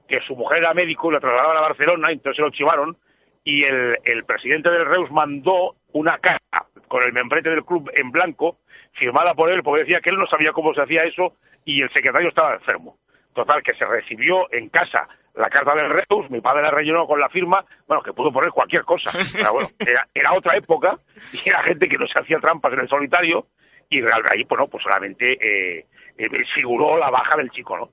[0.07, 2.97] que su mujer era médico y la trasladaban a Barcelona, entonces se lo chivaron,
[3.43, 8.11] y el, el presidente del Reus mandó una carta con el membrete del club en
[8.11, 8.57] blanco,
[8.93, 11.33] firmada por él, porque decía que él no sabía cómo se hacía eso
[11.65, 12.97] y el secretario estaba enfermo.
[13.33, 17.19] Total, que se recibió en casa la carta del Reus, mi padre la rellenó con
[17.19, 19.11] la firma, bueno, que pudo poner cualquier cosa.
[19.33, 20.97] Pero bueno, era, era otra época
[21.33, 23.47] y era gente que no se hacía trampas en el solitario
[23.89, 25.85] y real- ahí, bueno, pues solamente eh,
[26.17, 27.89] eh, figuró la baja del chico, ¿no?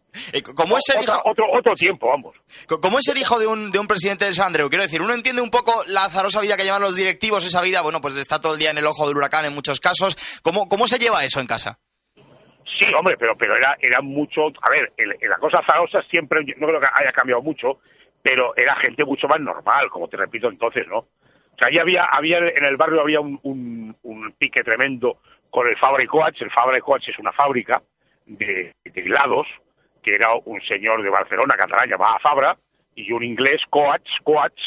[0.56, 2.34] ¿Cómo es hijo- otro, otro tiempo, vamos.
[2.80, 4.68] ¿Cómo es ser hijo de un, de un presidente del San Andreu?
[4.70, 7.82] Quiero decir, uno entiende un poco la azarosa vida que llevan los directivos, esa vida,
[7.82, 10.16] bueno, pues está todo el día en el ojo del huracán en muchos casos.
[10.42, 11.78] ¿Cómo, cómo se lleva eso en casa?
[12.86, 14.46] Sí, hombre, pero, pero era, era mucho.
[14.62, 17.80] A ver, el- el- la cosa azarosa siempre, no creo que haya cambiado mucho,
[18.22, 20.98] pero era gente mucho más normal, como te repito entonces, ¿no?
[20.98, 23.94] O sea, ahí había, había en el barrio había un,
[24.38, 25.18] pique tremendo
[25.50, 26.40] con el Fabra y Coats.
[26.40, 27.82] El Fabra y Coats es una fábrica
[28.26, 29.46] de, de helados,
[30.02, 32.56] que era un señor de Barcelona, catalán, llamado Fabra,
[32.94, 34.60] y un inglés, Coach, Coach,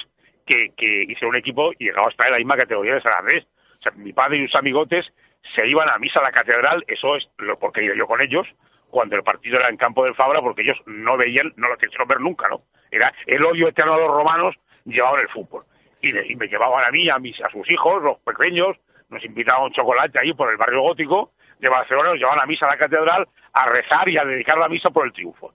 [0.45, 3.45] que, que hicieron un equipo y llegaba hasta la misma categoría de San Andrés.
[3.80, 5.06] O sea, mi padre y sus amigotes
[5.53, 8.47] se iban a misa a la catedral, eso es lo porque iba yo con ellos,
[8.89, 12.08] cuando el partido era en campo del Fabra, porque ellos no veían, no lo quisieron
[12.08, 12.62] ver nunca, ¿no?
[12.91, 14.55] Era el odio eterno a los romanos
[14.86, 15.65] llevado en el fútbol.
[16.01, 18.77] Y, me- llevaban a mí, a, mis, a sus hijos, los pequeños,
[19.10, 22.67] nos invitaban un chocolate ahí por el barrio gótico de Barcelona, nos llevaban a misa
[22.67, 25.53] a la catedral a rezar y a dedicar la misa por el triunfo.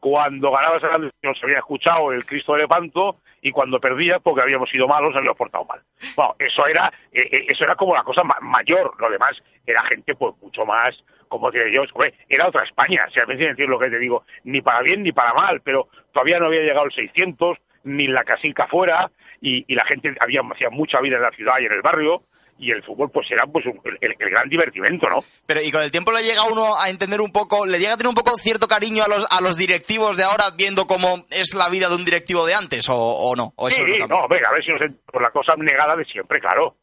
[0.00, 4.42] Cuando ganaba San Andrés nos había escuchado el Cristo de Lepanto y cuando perdía, porque
[4.42, 5.80] habíamos sido malos, habíamos portado mal.
[6.16, 9.32] Bueno, eso era, eh, eh, eso era como la cosa ma- mayor, lo demás
[9.66, 10.96] era gente pues mucho más,
[11.28, 11.82] como digo yo,
[12.28, 15.12] era otra España, si a veces decir lo que te digo, ni para bien ni
[15.12, 19.74] para mal, pero todavía no había llegado el 600, ni la casica fuera, y, y
[19.74, 22.22] la gente había hacía mucha vida en la ciudad y en el barrio,
[22.58, 25.18] y el fútbol pues era pues un- el, el gran divertimento, ¿no?
[25.46, 27.96] Pero y con el tiempo le llega uno a entender un poco, le llega a
[27.96, 31.54] tener un poco cierto cariño a los, a los directivos de ahora, viendo cómo es
[31.54, 33.52] la vida de un directivo de antes, o, o no.
[33.56, 36.74] O Sí, no venga, a ver si nos por la cosa negada de siempre, claro.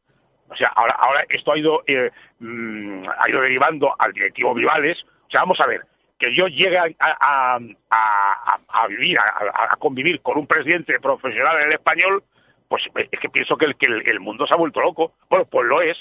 [0.48, 2.10] O sea, ahora, ahora esto ha ido, eh,
[2.40, 4.98] mm, ha ido derivando al directivo Vivales.
[5.28, 5.82] O sea, vamos a ver,
[6.20, 7.58] que yo llegue a, a,
[7.90, 12.24] a- a- vivir, a convivir con un presidente profesional en el español,
[12.68, 15.14] pues es que pienso que el, que el, mundo se ha vuelto loco.
[15.30, 15.98] Bueno, pues lo es.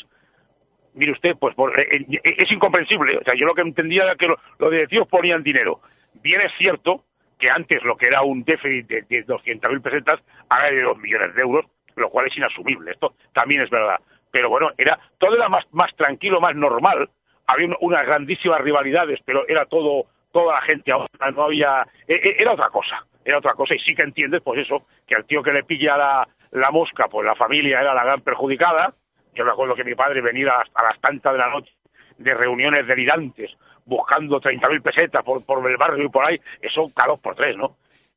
[0.94, 3.18] Mire usted, pues eh, eh, es incomprensible.
[3.18, 5.80] O sea, yo lo que entendía era que lo- los directivos ponían dinero.
[6.22, 7.04] Bien es cierto
[7.38, 11.34] que antes lo que era un déficit de, de 200.000 pesetas, ahora de 2 millones
[11.34, 12.92] de euros, lo cual es inasumible.
[12.92, 13.96] Esto también es verdad.
[14.30, 17.10] Pero bueno, era todo era más, más tranquilo, más normal.
[17.46, 22.36] Había un- unas grandísimas rivalidades, pero era todo, toda la gente, no había, e- e-
[22.38, 23.74] era otra cosa, era otra cosa.
[23.74, 27.08] Y sí que entiendes, pues eso, que al tío que le pilla la, la mosca,
[27.08, 28.94] pues la familia era la gran perjudicada.
[29.34, 31.72] Yo me acuerdo que mi padre venía a las, tantas de la noche
[32.18, 33.50] de reuniones delirantes,
[33.84, 37.76] buscando 30.000 pesetas por, por el barrio y por ahí, eso cada por tres, ¿no?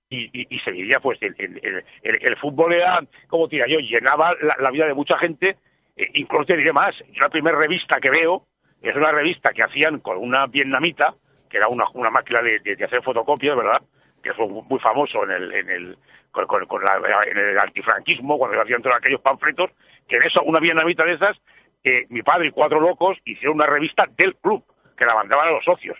[0.09, 4.71] Y, y, se vivía, pues, el, el, el- fútbol era, como tira yo, llenaba la,
[4.71, 5.57] vida de mucha gente,
[5.97, 8.43] eh, incluso te diré más, yo la primera revista que veo
[8.81, 11.15] es una revista que hacían con una vietnamita,
[11.49, 13.81] que era una, una máquina de, de- de hacer fotocopias, ¿verdad?
[14.27, 15.97] Que fue muy famoso en el, en el,
[16.31, 19.71] con, la- en el antifranquismo, cuando hacían todos aquellos panfletos,
[20.09, 21.37] que en eso, una vietnamita de esas,
[21.85, 24.65] eh, mi padre y cuatro locos hicieron una revista del club,
[24.97, 25.97] que la mandaban a los socios.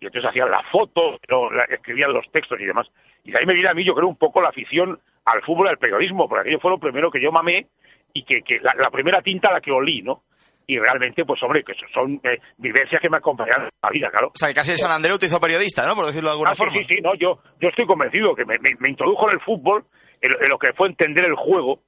[0.00, 1.20] Y entonces hacían las fotos,
[1.68, 2.86] escribían los textos y demás.
[3.24, 5.66] Y de ahí me viene a mí, yo creo, un poco la afición al fútbol
[5.66, 7.66] y al periodismo, porque aquello fue lo primero que yo mamé
[8.14, 10.22] y que, que la, la primera tinta a la que olí, ¿no?
[10.68, 14.28] Y realmente, pues hombre, que son- eh, vivencias que me acompañan la vida, claro.
[14.28, 15.94] O sea, que casi San Andreu te hizo periodista, ¿no?
[15.94, 16.72] Por decirlo de alguna Ah, forma.
[16.74, 19.84] sí, sí, no, yo, yo estoy convencido que me, me- me introdujo en el fútbol,
[20.20, 21.78] en, en lo que fue entender el juego,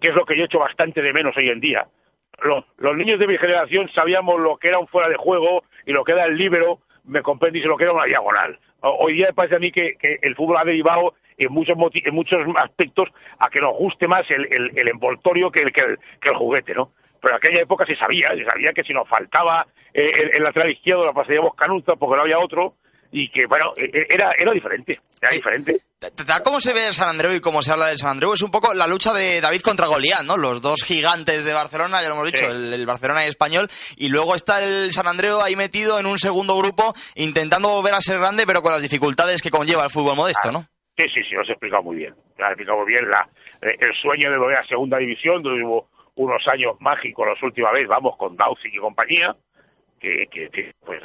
[0.00, 1.86] que es lo que yo echo bastante de menos hoy en día.
[2.42, 5.92] Los, los niños de mi generación sabíamos lo que era un fuera de juego y
[5.92, 8.58] lo que era el líbero, me comprendís, y lo que era una diagonal.
[8.80, 12.14] Hoy día me parece a mí que, que el fútbol ha derivado en muchos, en
[12.14, 13.08] muchos aspectos
[13.38, 16.36] a que nos guste más el, el- el envoltorio que el, que, el, que el
[16.36, 16.90] juguete, ¿no?
[17.24, 20.42] Pero en aquella época se sabía, se sabía que si nos faltaba eh, el, el
[20.44, 22.74] lateral izquierdo la pasaríamos canuta porque no había otro
[23.10, 25.78] y que, bueno, eh, eh, era, era diferente, era diferente.
[26.26, 28.42] Tal como se ve el San Andreu y como se habla del San Andreu, es
[28.42, 30.36] un poco la lucha de David contra Goliat, ¿no?
[30.36, 32.50] Los dos gigantes de Barcelona, ya lo hemos dicho, Sí.
[32.54, 36.06] el, el Barcelona y el Español, y luego está el San Andreu ahí metido en
[36.06, 39.90] un segundo grupo, intentando volver a ser grande, pero con las dificultades que conlleva el
[39.90, 40.64] fútbol modesto, ¿no?
[40.96, 42.14] Sí, sí, sí, lo has explicado muy bien.
[42.36, 43.26] Lo has explicado muy bien la,
[43.62, 47.72] eh, el sueño de volver a segunda división, donde hubo unos años mágicos la última
[47.72, 49.34] vez, vamos, con Dausic y compañía,
[49.98, 51.02] que, pues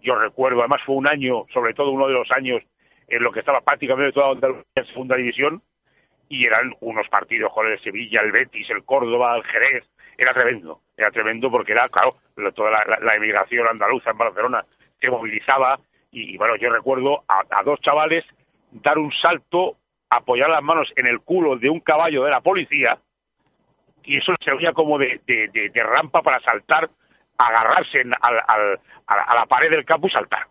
[0.00, 2.62] yo recuerdo, además fue un año, sobre todo uno de los años
[3.08, 5.62] en lo que estaba prácticamente toda Andalucía en segunda división,
[6.28, 9.84] y eran unos partidos con el Sevilla, el Betis, el Córdoba, el Jerez,
[10.18, 12.16] era tremendo, era tremendo porque era, claro,
[12.54, 14.64] toda la, emigración andaluza en Barcelona
[15.00, 18.24] se movilizaba, y, bueno, yo recuerdo a dos chavales
[18.70, 19.76] dar un salto,
[20.10, 22.98] apoyar las manos en el culo de un caballo de la policía,
[24.04, 26.88] y eso se veía como de, de- de- de rampa para saltar,
[27.36, 30.46] agarrarse en- al- al- a, la, a la pared del campo y saltar.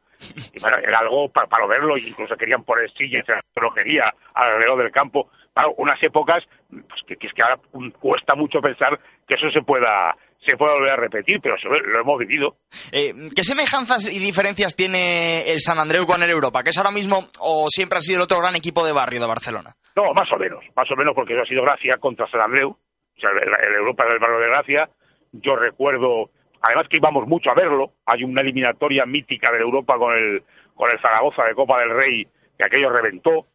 [0.54, 4.82] Y bueno, era algo para, para verlo, incluso querían poner sillas en la peluquería alrededor
[4.84, 5.30] del campo.
[5.54, 7.58] Claro, unas épocas pues, que, que es que ahora
[8.00, 12.20] cuesta mucho pensar que eso se pueda se pueda volver a repetir, pero lo hemos
[12.20, 12.56] vivido.
[12.92, 16.64] Eh, ¿Qué semejanzas y diferencias tiene el San Andreu con el Europa?
[16.64, 19.28] Que es ahora mismo, o siempre ha sido el otro gran equipo de barrio de
[19.28, 19.72] Barcelona.
[19.96, 22.78] No, más o menos, más o menos porque eso ha sido Gracia contra San Andreu,
[23.26, 24.90] el, Europa del barrio de Gracia.
[25.32, 26.30] Yo recuerdo,
[26.62, 30.44] además que íbamos mucho a verlo, hay una eliminatoria mítica de Europa con el,
[30.76, 33.46] con el Zaragoza de Copa del Rey, que aquello reventó,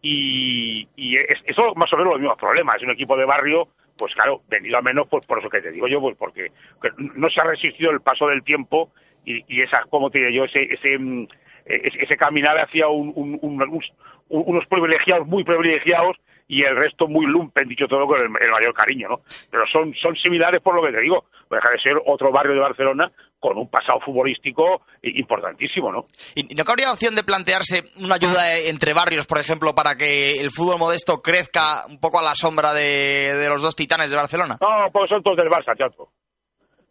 [0.00, 3.68] y, y es, eso más o menos los mismos problemas, es un equipo de barrio,
[3.96, 6.50] pues claro, vendido a menos, pues por eso que te digo yo, pues porque
[6.80, 8.90] que no se ha resistido el paso del tiempo
[9.24, 11.28] y, y esa, como te digo yo, ese, ese, mm,
[11.66, 13.82] ese, ese caminar hacia un, un,
[14.28, 16.16] unos privilegiados muy privilegiados
[16.52, 19.20] y el resto muy lumpen, dicho todo con el, el mayor cariño, ¿no?
[19.50, 22.52] Pero son, son similares por lo que te digo, no deja de ser otro barrio
[22.52, 26.04] de Barcelona con un pasado futbolístico importantísimo, ¿no?
[26.36, 30.42] ¿Y no cabría opción de plantearse una ayuda eh, entre barrios, por ejemplo, para que
[30.42, 34.18] el fútbol modesto crezca un poco a la sombra de, de los dos titanes de
[34.18, 34.58] Barcelona?
[34.60, 36.10] No, porque son todos del Barça, chato.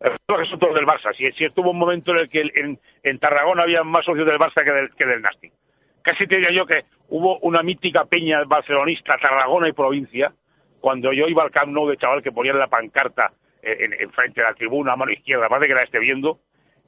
[0.02, 1.16] Son todos del Barça.
[1.16, 4.40] Si, si estuvo un momento en el que en, en Tarragona había más socios del
[4.40, 5.54] Barça que del, que del Nastic.
[6.02, 10.32] Casi te diría yo que hubo una mítica peña barcelonista, Tarragona y provincia,
[10.80, 13.32] cuando yo iba al Camp Nou de chaval que ponían la pancarta
[13.62, 16.40] eh, en, en frente de la tribuna, a mano izquierda, aparte que la esté viendo,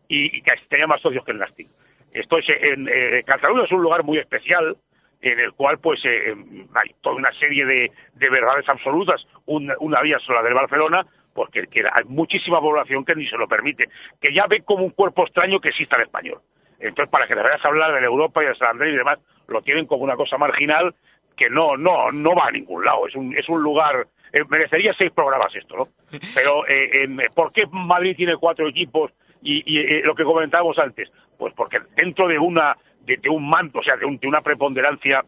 [0.08, 1.68] y, y casi tenía más socios que el Nastic.
[2.12, 4.78] Esto es, eh, Cataluña es un lugar muy especial,
[5.22, 9.76] en el cual pues eh, em, hay toda una serie de, de verdades absolutas, una,
[9.80, 13.90] una vía sola del Barcelona, porque que hay muchísima población que ni se lo permite,
[14.22, 16.42] que ya ve como un cuerpo extraño que exista el español.
[16.88, 18.98] Entonces, para que le vayas a hablar de la Europa y de San Andrés y
[18.98, 20.94] demás, lo tienen como una cosa marginal
[21.38, 23.08] que no no no va a ningún lado.
[23.08, 24.08] Es un, es un lugar...
[24.32, 25.88] eh, merecería seis programas esto, ¿no?
[26.36, 29.12] Pero, eh, en- ¿por qué Madrid tiene cuatro equipos
[29.42, 31.10] y, y, eh, lo que comentábamos antes?
[31.38, 34.42] Pues porque dentro de una de, de un manto, o sea, de, un- de una
[34.42, 35.24] preponderancia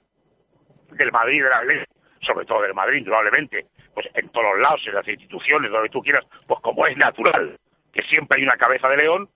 [0.91, 4.95] del Madrid, del Atlético, sobre todo del Madrid, indudablemente, pues en todos los lados, en
[4.95, 7.57] las instituciones, donde tú quieras, pues como es natural
[7.93, 9.29] que siempre hay una cabeza de león,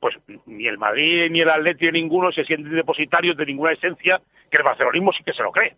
[0.00, 0.16] pues
[0.46, 4.20] ni el Madrid ni el Atlético ni ninguno se sienten depositarios de ninguna esencia
[4.50, 5.76] que el barcelonismo sí que se lo cree.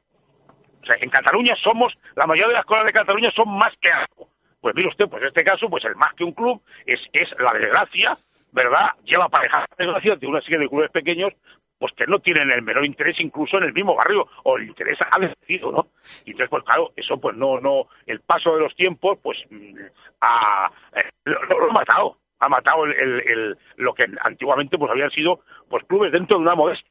[0.82, 3.90] O sea, en Cataluña somos, la mayoría de las cosas de Cataluña son más que
[3.90, 4.28] algo.
[4.60, 7.28] Pues mire usted, pues en este caso, pues el más que un club es, es
[7.38, 8.16] la desgracia,
[8.52, 8.90] ¿verdad?
[9.04, 11.32] Lleva aparejada la desgracia de una serie de clubes pequeños,
[11.78, 14.98] pues que no tienen el menor interés incluso en el mismo barrio, o el interés
[15.00, 15.88] ha decidido, ¿no?
[16.24, 19.76] Y entonces, pues claro, eso pues no, no, el paso de los tiempos, pues mm,
[20.20, 24.90] ha, eh, lo- lo ha matado, ha matado el, el, el- lo que antiguamente pues
[24.90, 26.90] habían sido pues clubes dentro de una modestia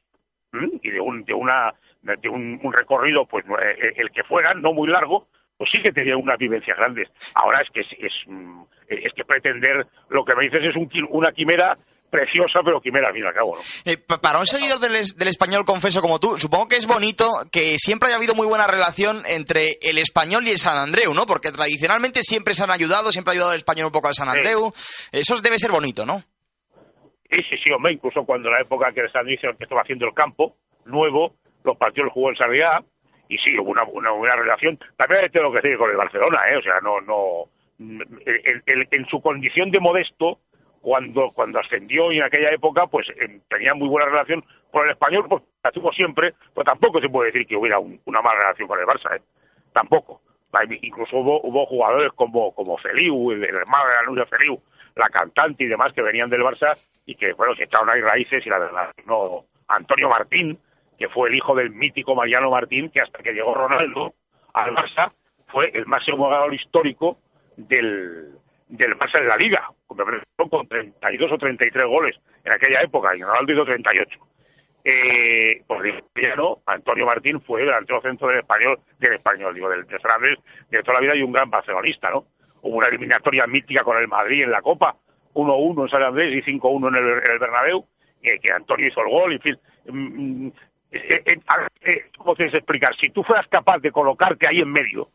[0.52, 0.68] ¿m?
[0.82, 1.72] y de un de una
[2.02, 5.26] de un, recorrido pues eh, el que fueran no muy largo
[5.56, 9.24] pues sí que tenía unas vivencias grandes ahora es que es, es, mm, es que
[9.24, 11.76] pretender lo que me dices es un, una quimera
[12.10, 13.60] preciosa pero quimera al fin y al cabo ¿no?
[13.84, 16.86] Eh, pa- para un seguidor del, es- del español confeso como tú, supongo que es
[16.86, 21.12] bonito que siempre haya habido muy buena relación entre el español y el San Andreu,
[21.14, 21.26] ¿no?
[21.26, 24.28] Porque tradicionalmente siempre se han ayudado, siempre ha ayudado el español un poco al San
[24.28, 24.72] Andreu.
[25.12, 26.22] Eso debe ser bonito, ¿no?
[27.30, 30.06] Sí, sí, sí, hombre, incluso cuando en la época que el San Luis estaba haciendo
[30.06, 30.56] el campo
[30.86, 31.34] nuevo,
[31.64, 32.80] los partidos los jugó el Sarriá,
[33.28, 34.78] y sí, hubo una, una buena relación.
[34.96, 36.56] También tengo que decir con el Barcelona, ¿eh?
[36.56, 40.38] O sea, no, no, en, en- en su condición de modesto,
[40.80, 44.92] cuando, cuando ascendió y en aquella época, pues eh, tenía muy buena relación con el
[44.92, 48.38] español, pues la tuvo siempre, pues tampoco se puede decir que hubiera un- una mala
[48.40, 49.22] relación con el Barça, ¿eh?
[49.72, 50.20] Tampoco.
[50.82, 54.58] Incluso hubo, hubo jugadores como, como Feliu, el, el hermano de la Nuria Feliu,
[54.96, 56.76] la cantante y demás que venían del Barça
[57.06, 59.44] y que, bueno, que echaron ahí raíces y la verdad, no.
[59.68, 60.58] Antonio Martín,
[60.98, 64.14] que fue el hijo del mítico Mariano Martín, que hasta que llegó Ronaldo
[64.54, 65.12] al Barça
[65.48, 67.18] fue el máximo jugador histórico
[67.56, 68.32] del,
[68.68, 73.52] del Barça en la Liga, con 32 o 33 goles en aquella época, y Ronaldo
[73.52, 74.18] hizo 38.
[74.84, 79.68] Eh, pues ya no, Antonio Martín fue el delantero centro del español, del español, digo,
[79.68, 80.38] del de Andrés
[80.70, 82.24] de toda la vida y un gran barcelonista, ¿no?
[82.62, 84.96] Hubo una eliminatoria mítica con el Madrid en la Copa,
[85.34, 87.84] 1-1 en San Andrés y 5-1 en el, en el Bernabéu,
[88.22, 89.58] eh, que Antonio hizo el gol, en fin.
[89.86, 90.52] Mm, mm,
[90.90, 92.94] eh, eh, ¿Cómo que explicar?
[92.96, 95.08] Si tú fueras capaz de colocarte ahí en medio,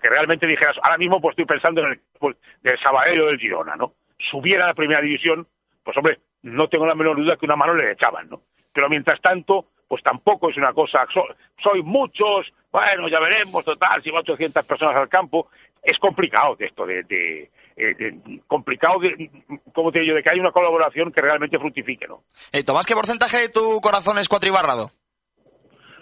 [0.00, 3.38] que realmente dijeras, ahora mismo pues estoy pensando en el pues, del Sabadell o del
[3.38, 3.94] Girona, ¿no?
[4.30, 5.46] Subiera a la primera división,
[5.82, 8.42] pues hombre, no tengo la menor duda que una mano le echaban, ¿no?
[8.72, 11.26] Pero mientras tanto, pues tampoco es una cosa, so-
[11.62, 15.48] soy muchos, bueno, ya veremos, total, si van 800 personas al campo,
[15.82, 19.30] es complicado de esto, de, eh, complicado de,
[19.72, 22.22] como te digo, de que haya una colaboración que realmente fructifique, ¿no?
[22.52, 24.90] Eh, Tomás, ¿qué porcentaje de tu corazón es cuatribarrado?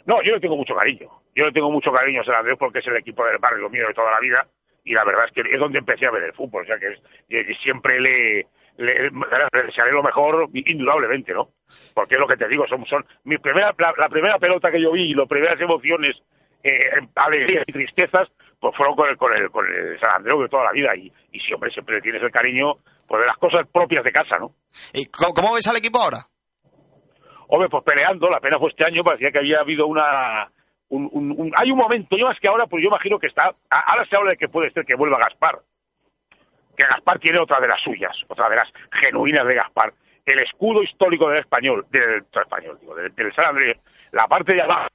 [0.07, 1.09] No, yo le tengo mucho cariño.
[1.35, 3.87] Yo le tengo mucho cariño a San Andrés porque es el equipo del barrio mío
[3.87, 4.47] de toda la vida
[4.85, 6.63] y la verdad es que es donde empecé a ver el fútbol.
[6.63, 8.47] O sea que es- siempre le,
[8.77, 11.49] le, lo mejor, indudablemente, ¿no?
[11.95, 14.81] Porque es lo que te digo, son, son mi primera, la, la primera pelota que
[14.81, 16.17] yo vi y las primeras emociones,
[16.63, 18.29] eh, alegrías y tristezas,
[18.61, 21.13] pues fueron con el, con el, con el San Andrés de toda la vida y,
[21.33, 22.75] y siempre, siempre tienes el cariño
[23.09, 24.53] pues, de las cosas propias de casa, ¿no?
[24.95, 26.19] ¿Y cómo ves al equipo ahora?
[27.49, 30.51] Hombre, pues peleando, la pena fue este año, parecía que había habido una...
[30.89, 33.53] Un, hay un momento, yo más que ahora, pues yo imagino que está...
[33.71, 35.59] Ahora se habla de que puede ser que vuelva Gaspar.
[36.77, 39.93] Que Gaspar tiene otra de las suyas, otra de las genuinas de Gaspar.
[40.25, 43.79] El escudo histórico del español, del, del español, digo, del, del San Andrés,
[44.13, 44.89] la parte de abajo,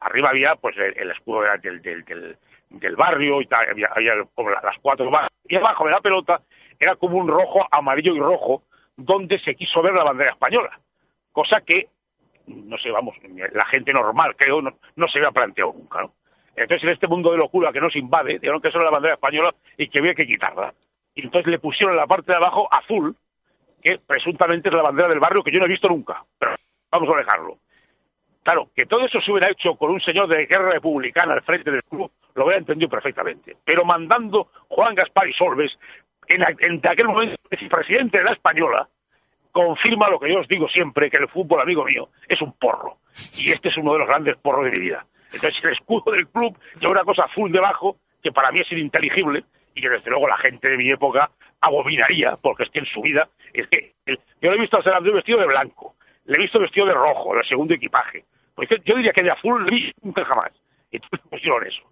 [0.00, 4.60] arriba había pues el, escudo del, del, del, barrio y tal, había, había como la-
[4.62, 5.10] las cuatro.
[5.48, 6.40] Y abajo de la pelota
[6.78, 8.62] era como un rojo, amarillo y rojo,
[8.96, 10.78] donde se quiso ver la bandera española
[11.32, 11.88] cosa que
[12.52, 13.16] no sé, vamos,
[13.52, 16.12] la gente normal, creo, no, no se había planteado nunca, ¿no?
[16.54, 19.14] Entonces, en este mundo de locura que nos invade, dijeron que eso era la bandera
[19.14, 20.74] española y que había que quitarla.
[21.14, 23.16] Y entonces le pusieron la parte de abajo azul,
[23.82, 26.22] que presuntamente es la bandera del barrio que yo no he visto nunca.
[26.38, 26.52] Pero
[26.90, 27.58] vamos a dejarlo.
[28.42, 31.70] Claro, que todo eso se hubiera hecho con un señor de guerra republicana al frente
[31.70, 33.56] del club, lo hubiera entendido perfectamente.
[33.64, 35.78] Pero mandando Juan Gaspar y Solves,
[36.28, 37.36] en, en aquel momento
[37.70, 38.88] presidente de la Española,
[39.52, 42.96] confirma lo que yo os digo siempre, que el fútbol, amigo mío, es un porro.
[43.36, 45.04] Y este es uno de los grandes porros de mi vida.
[45.32, 49.44] Entonces el escudo del club lleva una cosa azul debajo, que para mí es ininteligible,
[49.74, 51.30] y que desde luego la gente de mi época
[51.60, 54.96] abominaría, porque es que en su vida, es que el- yo lo he visto a
[54.96, 55.94] Andreu vestido de blanco,
[56.26, 58.24] le he visto vestido de rojo, del segundo equipaje.
[58.54, 60.52] Pues yo diría que de azul visto nunca jamás.
[60.90, 61.82] Entonces pusieron eso.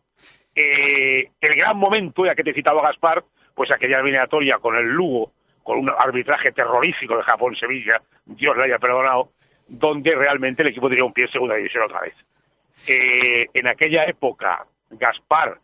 [0.55, 4.77] Eh, el gran momento, ya que te he citado a Gaspar, pues aquella eliminatoria con
[4.77, 5.33] el Lugo,
[5.71, 9.31] con un arbitraje terrorífico de Japón-Sevilla, Dios le haya perdonado,
[9.69, 12.15] donde realmente el equipo tenía un pie en segunda división otra vez.
[12.89, 15.59] Eh, en aquella época, Gaspar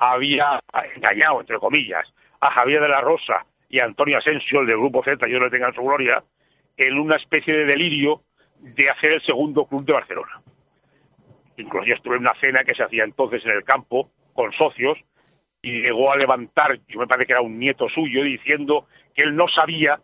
[0.00, 0.60] había
[0.96, 5.04] engañado, entre comillas, a Javier de la Rosa y a Antonio Asensio, el del Grupo
[5.04, 6.24] Z, yo le tenga en su gloria,
[6.76, 8.22] en una especie de delirio
[8.58, 10.42] de hacer el segundo club de Barcelona.
[11.56, 14.98] Incluso yo estuve en una cena que se hacía entonces en el campo con socios
[15.62, 19.36] y llegó a levantar, yo me parece que era un nieto suyo, diciendo que él
[19.36, 20.00] no sabía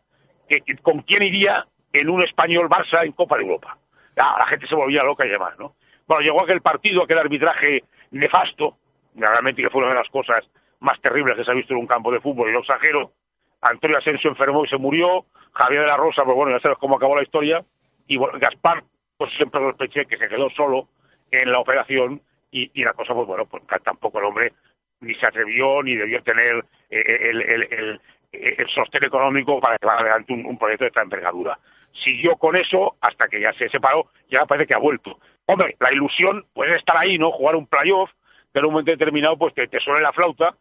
[0.49, 3.77] que, con quién iría en un español Barça en Copa de Europa.
[4.17, 5.75] Ah, la gente se volvía loca y demás, ¿no?
[6.07, 8.77] Bueno, llegó aquel partido, aquel arbitraje nefasto,
[9.15, 10.45] realmente que fue una de las cosas
[10.81, 13.13] más terribles que se ha visto en un campo de fútbol, y no exagero.
[13.61, 16.97] Antonio Asensio enfermó y se murió, Javier de la Rosa, pues bueno, ya sabes cómo
[16.97, 17.65] acabó la historia,
[18.07, 18.85] y bueno, Gaspar,
[19.17, 20.89] pues siempre sospeché que se quedó solo
[21.31, 24.53] en la operación, y, y la cosa, pues bueno, pues tampoco el hombre
[25.01, 28.01] ni se atrevió ni debió tener eh, el, el,
[28.33, 31.59] el sostén económico para llevar adelante un, un proyecto de esta envergadura.
[32.05, 35.19] Siguió con eso hasta que ya se separó, ya parece que ha vuelto.
[35.47, 37.33] Hombre, la ilusión puede estar ahí, ¿no?
[37.33, 38.11] Jugar un playoff,
[38.53, 40.55] que en un momento determinado pues te, te suene la flauta,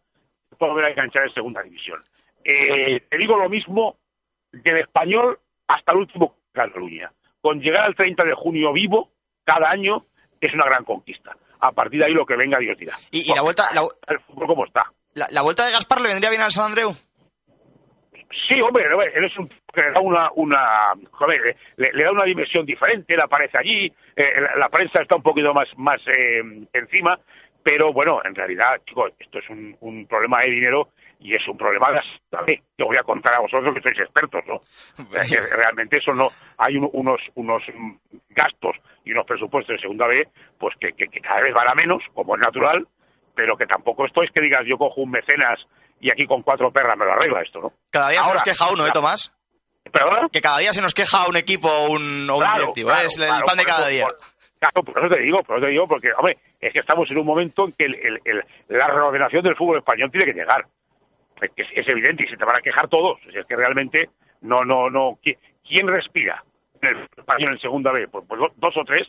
[0.60, 2.02] volver a enganchar en segunda división.
[2.44, 3.98] Eh, te digo lo mismo
[4.52, 7.12] del español hasta el último Cataluña.
[7.42, 9.12] Con llegar al 30 de junio vivo,
[9.44, 10.06] cada año,
[10.42, 11.36] es una gran conquista.
[11.60, 12.96] A partir de ahí lo que venga Dios dirá.
[13.12, 14.86] Y, y la vuelta, la, El fútbol como está.
[15.14, 16.94] la- la vuelta de Gaspar le vendría bien al San Andreu.
[18.48, 22.26] Sí, hombre, él es un que le da una, una joder, le, le da una
[22.26, 26.42] dimensión diferente, él aparece allí, eh, la, la prensa está un poquito más, más eh,
[26.74, 27.18] encima,
[27.64, 31.58] pero bueno, en realidad, chicos, esto es un, un problema de dinero y es un
[31.58, 32.02] problema de
[32.32, 32.60] ¿sabes?
[32.78, 34.56] Yo voy a contar a vosotros que sois expertos, ¿no?
[34.56, 37.64] O sea, que realmente eso no, hay un- unos, unos
[38.30, 38.76] gastos
[39.06, 40.28] y unos presupuestos de segunda B,
[40.60, 42.86] pues que, que, que cada vez van a menos, como es natural,
[43.36, 45.60] pero que tampoco esto es que digas yo cojo un mecenas
[46.00, 47.74] y aquí con cuatro perras me lo arregla esto, ¿no?
[47.92, 49.32] Cada día se nos queja uno, ¿eh, Tomás?
[49.92, 50.28] ¿Perdona?
[50.32, 52.90] Que cada día se nos queja un equipo o un, un Claro, directivo.
[52.90, 54.06] claro, es el claro, pan de cada día.
[54.06, 54.18] por-
[54.60, 57.18] claro, por eso te digo, por eso te digo, porque, hombre, es que estamos en
[57.18, 60.66] un momento en que el- el- el- la reordenación del fútbol español tiene que llegar.
[61.42, 63.20] Es, que es- evidente y se te van a quejar todos.
[63.34, 64.10] Es que realmente
[64.42, 65.12] no, no, no.
[65.24, 66.44] ¿qui- ¿Quién respira
[66.82, 68.08] en el español en segunda B?
[68.08, 69.08] Pues, pues do- dos o tres.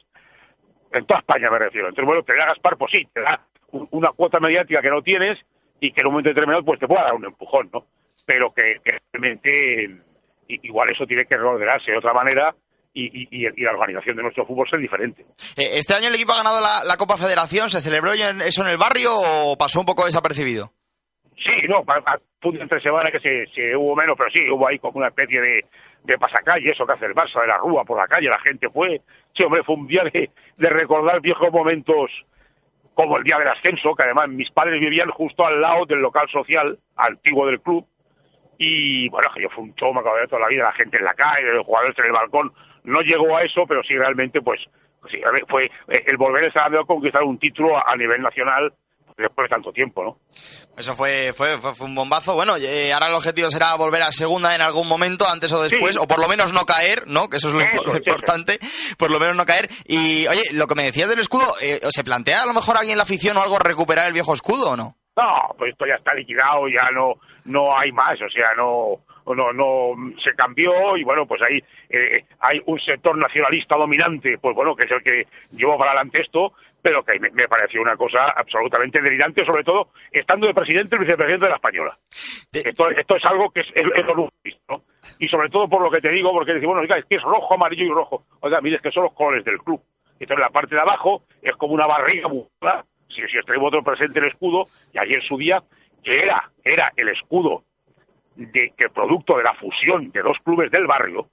[0.92, 1.88] En toda España me refiero.
[1.88, 3.40] Entonces, bueno, te da Gaspar, pues sí, te da
[3.72, 5.38] un- una cuota mediática que no tienes
[5.80, 7.84] y que en un momento determinado pues te pueda dar un empujón, ¿no?
[8.26, 10.02] Pero que, que realmente
[10.48, 12.54] igual eso tiene que reordenarse de otra manera
[12.94, 15.22] y, y- y- la organización de nuestro fútbol ser diferente.
[15.56, 17.68] Eh, ¿Este año el equipo ha ganado la, la Copa Federación?
[17.70, 20.70] ¿Se celebró eso en el barrio o pasó un poco desapercibido?
[21.36, 21.84] Sí, no,
[22.44, 25.40] un entre semana que se, se hubo menos, pero sí, hubo ahí como una especie
[25.40, 25.60] de,
[26.04, 28.68] de pasacalle, eso que hace el Barça, de la Rúa por la calle, la gente
[28.70, 29.00] fue.
[29.36, 32.10] Sí, hombre, fue un día de, de recordar viejos momentos
[32.98, 36.28] como el día del ascenso, que además mis padres vivían justo al lado del local
[36.30, 37.86] social antiguo del club.
[38.58, 41.04] Y bueno, yo fue un show, me acabo de toda la vida, la gente en
[41.04, 42.52] la calle, los jugadores en el balcón.
[42.82, 44.60] No llegó a eso, pero sí realmente, pues,
[45.12, 48.72] sí, fue eh, el volver a a conquistar un título a nivel nacional
[49.18, 50.16] después de tanto tiempo, ¿no?
[50.76, 52.34] Eso fue, fue, fue, un bombazo.
[52.34, 55.96] Bueno, eh, ahora el objetivo será volver a segunda en algún momento, antes o después,
[55.96, 56.00] Sí.
[56.02, 57.28] o por lo menos no caer, ¿no?
[57.28, 57.60] Que eso es lo,
[57.96, 58.58] importante,
[58.96, 59.68] por lo menos no caer.
[59.86, 62.92] Y, oye, lo que me decías del escudo, eh, ¿se plantea a lo mejor alguien
[62.92, 64.94] en la afición o algo recuperar el viejo escudo o no?
[65.16, 67.14] No, pues esto ya está liquidado, ya no
[67.46, 69.00] no hay más, o sea, no
[69.34, 71.58] no no se cambió y bueno, pues ahí
[71.90, 76.20] eh, hay un sector nacionalista dominante, pues bueno, que es el que llevó para adelante
[76.20, 76.52] esto,
[76.82, 81.02] pero que me, me pareció una cosa absolutamente delirante, sobre todo estando de presidente el
[81.02, 81.98] vicepresidente de la española.
[82.52, 84.14] De- Esto, esto es algo que es, es, es lo
[84.68, 84.82] ¿no?
[85.18, 87.22] Y sobre todo por lo que te digo, porque dices, bueno, oiga, es que es
[87.22, 88.24] rojo, amarillo y rojo.
[88.40, 89.80] Oiga, mire, es que son los colores del club.
[90.20, 93.82] Entonces la parte de abajo es como una barriga buscada, si, si os traigo otro
[93.82, 95.62] presente el escudo, y allí en su día,
[96.02, 97.64] que era, era el escudo
[98.36, 101.28] de que producto de la fusión de dos clubes del barrio,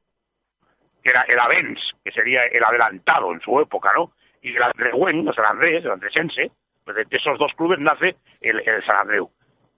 [1.04, 4.12] que era el Avens, que sería el adelantado en su época, ¿no?
[4.46, 6.52] Y el Andreuén, o sea, el Andrés, el andresense,
[6.84, 9.28] pues de, de esos dos clubes nace el, el San Andreu.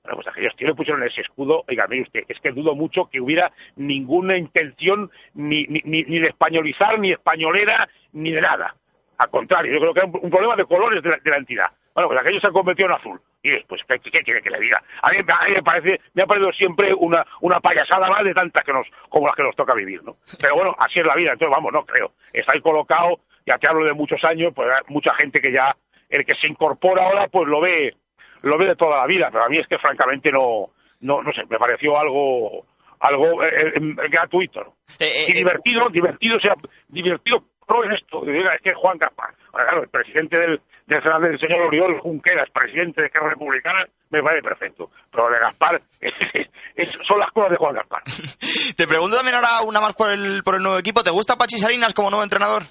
[0.04, 3.06] Bueno, pues aquellos tíos le pusieron ese escudo, oiga, mire usted, es que dudo mucho
[3.10, 8.76] que hubiera ninguna intención ni, ni, ni de españolizar, ni españolera, ni de nada.
[9.18, 11.68] Al contrario, yo creo que era un, problema de colores de la, de la entidad.
[11.94, 13.22] Bueno, pues aquello se ha convertido en azul.
[13.42, 14.84] Y después, ¿qué, qué quiere que le diga?
[15.02, 18.34] A mí, a mí me parece, me ha parecido siempre una, una payasada más de
[18.34, 20.18] tantas que nos, como las que nos toca vivir, ¿no?
[20.42, 22.12] Pero bueno, así es la vida, entonces vamos, no creo.
[22.34, 25.76] Está ahí colocado, ya te hablo de muchos años, pues hay mucha gente que ya,
[26.10, 27.96] el que se incorpora ahora, pues lo ve,
[28.44, 30.68] lo ve de toda la vida, pero a mí es que francamente no,
[31.00, 32.66] no, no sé, me pareció algo,
[33.00, 33.80] algo eh, eh,
[34.10, 34.74] gratuito, ¿no?
[35.00, 36.54] Eh, y divertido, divertido, o sea,
[36.90, 41.26] divertido pro en esto, es que Juan Gaspar, Ahora, claro, el presidente del, del Senado,
[41.26, 46.92] el señor Oriol Junqueras, presidente de Esquerra Republicana, me parece perfecto, pero de Gaspar, es-
[47.06, 48.04] son las cosas de Juan Gaspar.
[48.78, 51.04] Te pregunto también ahora una más por el, por el nuevo equipo.
[51.04, 52.64] ¿Te gusta Pachi Salinas como nuevo entrenador?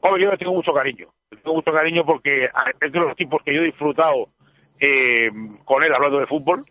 [0.00, 1.08] Hombre, yo le tengo mucho cariño.
[1.30, 2.48] Le tengo mucho cariño porque
[2.80, 4.28] es de los tipos que yo he disfrutado
[4.80, 5.30] eh,
[5.64, 6.64] con él hablando de fútbol.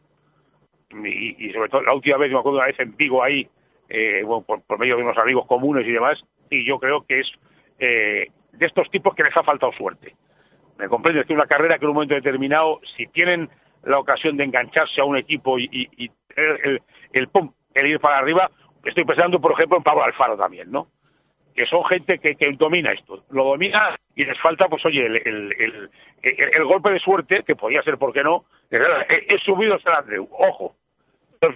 [0.90, 3.48] Y, sobre todo, la última vez, me acuerdo una vez en Vigo ahí,
[3.90, 6.18] eh, bueno, por, medio de unos amigos comunes y demás.
[6.50, 7.28] Y yo creo que es
[7.80, 10.16] eh, de estos tipos que les ha faltado suerte.
[10.78, 13.50] Me comprende, que una carrera que en un momento determinado, si tienen
[13.84, 16.82] la ocasión de engancharse a un equipo y, y, y tener el,
[17.14, 18.50] el, pum, el ir para arriba,
[18.86, 20.88] estoy pensando, por ejemplo, en Pablo Alfaro también, ¿no?
[21.58, 25.16] Que son gente que, que domina esto, lo domina y les falta, pues oye, el,
[25.18, 25.90] el, el,
[26.22, 28.46] el- el golpe de suerte, que podría ser, ¿por qué no?
[28.70, 30.76] he subido hasta Andreu, ojo.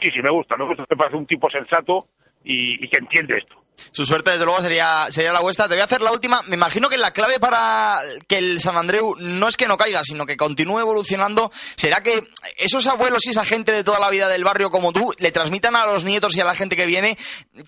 [0.01, 2.07] Sí, sí, me gusta, me gusta, me parece un tipo sensato
[2.43, 3.61] y, y que entiende esto.
[3.91, 5.67] Su suerte, desde luego, sería, sería la vuestra.
[5.67, 6.43] Te voy a hacer la última.
[6.43, 10.03] Me imagino que la clave para que el San Andreu no es que no caiga,
[10.03, 12.21] sino que continúe evolucionando, será que
[12.57, 15.75] esos abuelos y esa gente de toda la vida del barrio como tú le transmitan
[15.75, 17.17] a los nietos y a la gente que viene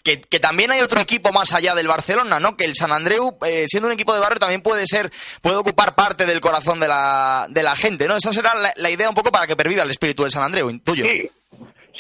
[0.03, 2.55] que, que también hay otro equipo más allá del Barcelona, ¿no?
[2.57, 5.11] Que el San Andreu, eh, siendo un equipo de barrio, también puede ser,
[5.41, 8.15] puede ocupar parte del corazón de la, de la gente, ¿no?
[8.15, 10.69] Esa será la, la idea un poco para que perviva el espíritu del San Andreu,
[10.69, 11.05] intuyo.
[11.05, 11.30] Sí,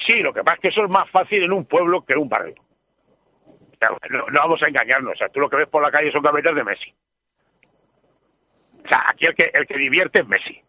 [0.05, 2.19] sí, lo que pasa es que eso es más fácil en un pueblo que en
[2.19, 2.55] un barrio.
[4.09, 6.21] No, no vamos a engañarnos, o sea, tú lo que ves por la calle son
[6.21, 6.93] gavetas de Messi.
[8.85, 10.61] O sea, aquí el que, el que divierte es Messi.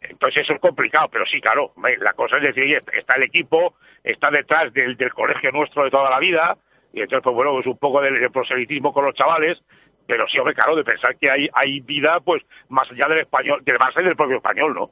[0.00, 4.30] Entonces eso es complicado, pero sí, claro, la cosa es decir, está el equipo, está
[4.30, 6.56] detrás del, del colegio nuestro de toda la vida,
[6.94, 9.58] y entonces, pues bueno, es un poco del, proselitismo con los chavales,
[10.06, 13.64] pero sí, hombre, claro, de pensar que hay, hay vida, pues, más allá del español,
[13.64, 14.90] del Barça y del propio español, ¿no?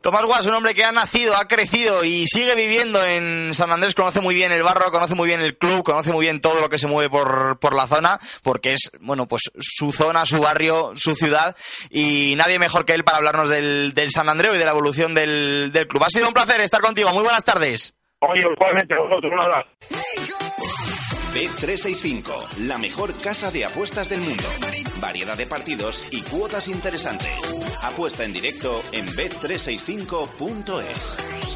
[0.00, 3.94] Tomás Guas, un hombre que ha nacido, ha crecido y sigue viviendo en San Andrés,
[3.94, 6.68] conoce muy bien el barro, conoce muy bien el club, conoce muy bien todo lo
[6.68, 10.92] que se mueve por, por la zona, porque es, bueno, pues su zona, su barrio,
[10.94, 11.56] su ciudad,
[11.90, 15.14] y nadie mejor que él para hablarnos del, del San Andreu y de la evolución
[15.14, 16.04] del, del club.
[16.04, 17.12] Ha sido un placer estar contigo.
[17.12, 17.94] Muy buenas tardes.
[18.20, 19.32] Oye, igualmente vosotros.
[21.34, 24.44] Bet365, la mejor casa de apuestas del mundo.
[25.00, 27.28] Variedad de partidos y cuotas interesantes.
[27.82, 31.47] Apuesta en directo en bet365.es.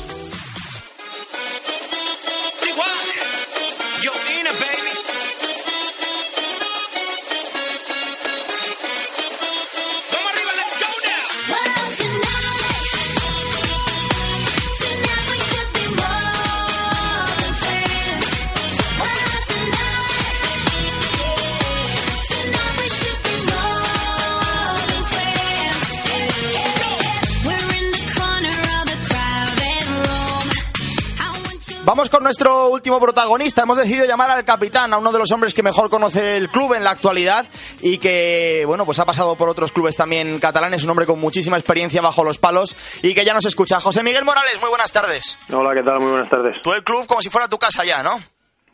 [31.92, 33.64] Vamos con nuestro último protagonista.
[33.64, 36.72] Hemos decidido llamar al capitán, a uno de los hombres que mejor conoce el club
[36.72, 37.44] en la actualidad
[37.82, 41.58] y que, bueno, pues ha pasado por otros clubes también catalanes, un hombre con muchísima
[41.58, 43.78] experiencia bajo los palos y que ya nos escucha.
[43.78, 45.36] José Miguel Morales, muy buenas tardes.
[45.52, 46.00] Hola, ¿qué tal?
[46.00, 46.56] Muy buenas tardes.
[46.62, 48.12] Tú el club como si fuera tu casa ya, ¿no?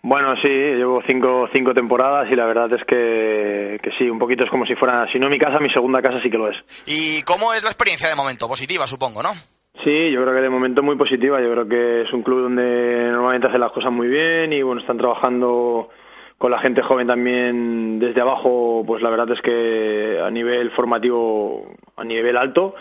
[0.00, 4.44] Bueno, sí, llevo cinco, cinco temporadas y la verdad es que, que sí, un poquito
[4.44, 6.56] es como si fuera, si no mi casa, mi segunda casa sí que lo es.
[6.86, 8.46] ¿Y cómo es la experiencia de momento?
[8.46, 9.32] Positiva, supongo, ¿no?
[9.84, 11.40] Sí, yo creo que de momento muy positiva.
[11.40, 14.80] Yo creo que es un club donde normalmente hacen las cosas muy bien y bueno,
[14.80, 15.88] están trabajando
[16.36, 18.82] con la gente joven también desde abajo.
[18.86, 22.74] Pues la verdad es que a nivel formativo, a nivel alto.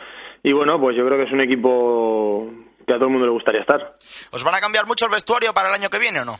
[0.43, 2.49] Y bueno, pues yo creo que es un equipo
[2.85, 3.93] que a todo el mundo le gustaría estar.
[4.31, 6.33] ¿Os van a cambiar mucho el vestuario para el año que viene o no?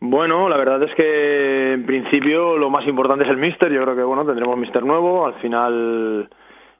[0.00, 3.72] Bueno, la verdad es que en principio lo más importante es el míster.
[3.72, 5.26] Yo creo que bueno tendremos míster nuevo.
[5.26, 6.28] Al final,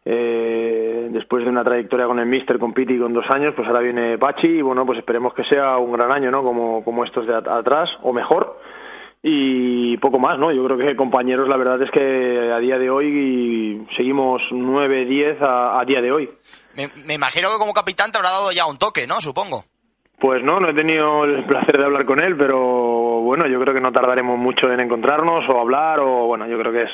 [0.09, 3.81] eh, después de una trayectoria con el míster, con Piti con dos años, pues ahora
[3.81, 6.43] viene Pachi y bueno, pues esperemos que sea un gran año, ¿no?
[6.45, 8.59] Como, como estos de at- atrás o mejor.
[9.29, 10.53] Y poco más, ¿no?
[10.53, 15.39] Yo creo que compañeros, la verdad es que a día de hoy seguimos 9, 10
[15.41, 16.31] a, día de hoy.
[17.07, 19.17] Me imagino que como capitán te habrá dado ya un toque, ¿no?
[19.21, 19.65] Supongo.
[20.19, 22.59] Pues no, no he tenido el placer de hablar con él, pero
[23.21, 26.73] bueno, yo creo que no tardaremos mucho en encontrarnos o hablar o bueno, yo creo
[26.73, 26.91] que es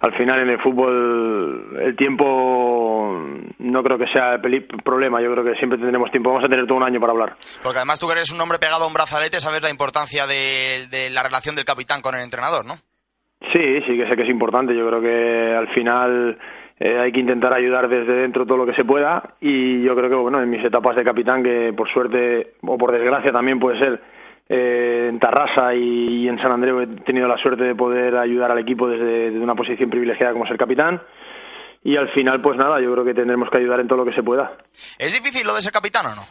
[0.00, 3.26] al final en el fútbol el tiempo
[3.58, 6.66] no creo que sea el problema, yo creo que siempre tendremos tiempo, vamos a tener
[6.66, 7.34] todo un año para hablar.
[7.62, 10.86] Porque además tú que eres un hombre pegado a un brazalete, sabes la importancia de,
[10.90, 12.74] de la relación del capitán con el entrenador, ¿no?
[13.52, 14.76] Sí, sí que sé que es importante.
[14.76, 16.38] Yo creo que al final
[16.82, 20.08] eh, hay que intentar ayudar desde dentro todo lo que se pueda y yo creo
[20.08, 23.78] que bueno en mis etapas de capitán que por suerte o por desgracia también puede
[23.78, 24.00] ser
[24.48, 28.50] eh, en Tarrasa y, y en San Andreu he tenido la suerte de poder ayudar
[28.50, 31.02] al equipo desde, desde una posición privilegiada como ser capitán
[31.84, 34.14] y al final pues nada yo creo que tendremos que ayudar en todo lo que
[34.14, 34.52] se pueda.
[34.98, 36.22] ¿Es difícil lo de ser capitán o no?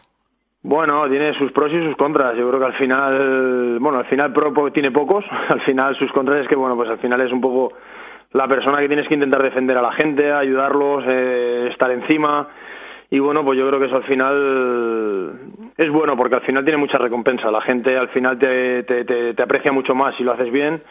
[0.62, 2.36] Bueno, tiene sus pros y sus contras.
[2.36, 5.24] Yo creo que al final, bueno, al final pro tiene pocos.
[5.50, 7.74] Al final sus contras es que, bueno, pues al final es un poco
[8.32, 12.48] la persona que tienes que intentar defender a la gente, ayudarlos, eh, estar encima.
[13.12, 15.34] Y bueno, pues yo creo que eso al final
[15.78, 17.50] es bueno porque al final tiene mucha recompensa.
[17.50, 20.84] La gente al final te, te, te, te aprecia mucho más si lo haces bien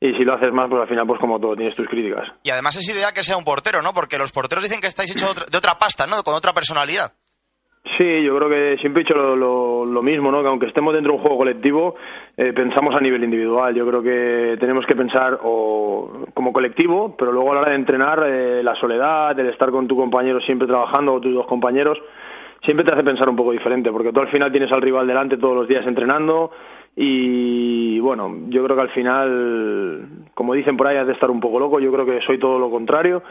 [0.00, 2.28] y si lo haces más, pues al final, pues como todo, tienes tus críticas.
[2.42, 3.92] Y además es ideal que sea un portero, ¿no?
[3.94, 6.22] Porque los porteros dicen que estáis hechos de otra- de otra pasta, ¿no?
[6.24, 7.12] Con otra personalidad.
[7.96, 10.42] Sí, yo creo que siempre he dicho lo, lo- lo mismo, ¿no?
[10.42, 11.94] Que aunque estemos dentro de un juego colectivo,
[12.36, 13.74] eh, pensamos a nivel individual.
[13.74, 17.76] Yo creo que tenemos que pensar o como colectivo, pero luego a la hora de
[17.76, 21.96] entrenar, eh, la soledad, el estar con tu compañero siempre trabajando o tus dos compañeros,
[22.64, 25.36] siempre te hace pensar un poco diferente, porque tú al final tienes al rival delante
[25.36, 26.50] todos los días entrenando
[26.96, 31.40] y bueno, yo creo que al final, como dicen por ahí, has de estar un
[31.40, 31.78] poco loco.
[31.78, 33.22] Yo creo que soy todo lo contrario.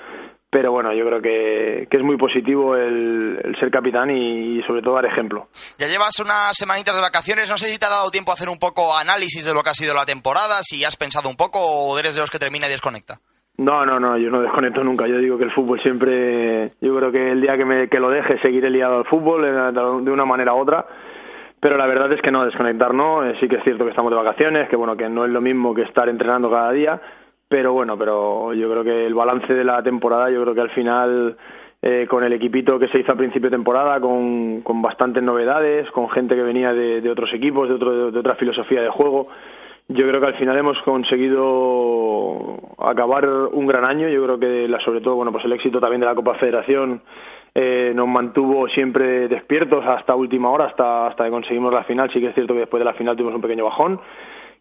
[0.55, 4.81] Pero bueno, yo creo que, que es muy positivo el, el ser capitán y, sobre
[4.81, 5.49] todo dar ejemplo.
[5.77, 8.47] Ya llevas unas semanitas de vacaciones, no sé si te ha dado tiempo a hacer
[8.47, 11.59] un poco análisis de lo que ha sido la temporada, si has pensado un poco
[11.59, 13.15] o eres de los que termina y desconecta.
[13.57, 15.05] No, no, no, yo no desconecto nunca.
[15.07, 18.09] Yo digo que el fútbol siempre, yo creo que el día que, me, que lo
[18.09, 20.85] deje seguiré liado al fútbol eh, de una manera u otra.
[21.59, 23.25] Pero la verdad es que no, desconectar no.
[23.25, 25.41] Eh, sí que es cierto que estamos de vacaciones, que bueno, que no es lo
[25.41, 27.01] mismo que estar entrenando cada día.
[27.47, 30.71] Pero bueno, pero yo creo que el balance de la temporada, yo creo que al
[30.71, 31.37] final
[31.81, 35.89] eh, con el equipito que se hizo a principio de temporada, con, con bastantes novedades,
[35.91, 39.27] con gente que venía de, de otros equipos, de, otro, de otra filosofía de juego,
[39.87, 44.09] yo creo que al final hemos conseguido acabar un gran año.
[44.09, 47.03] Yo creo que la, sobre todo, bueno, pues el éxito también de la Copa Federación
[47.53, 52.09] eh, nos mantuvo siempre despiertos hasta última hora, hasta hasta que conseguimos la final.
[52.11, 53.99] Sí que es cierto que después de la final tuvimos un pequeño bajón,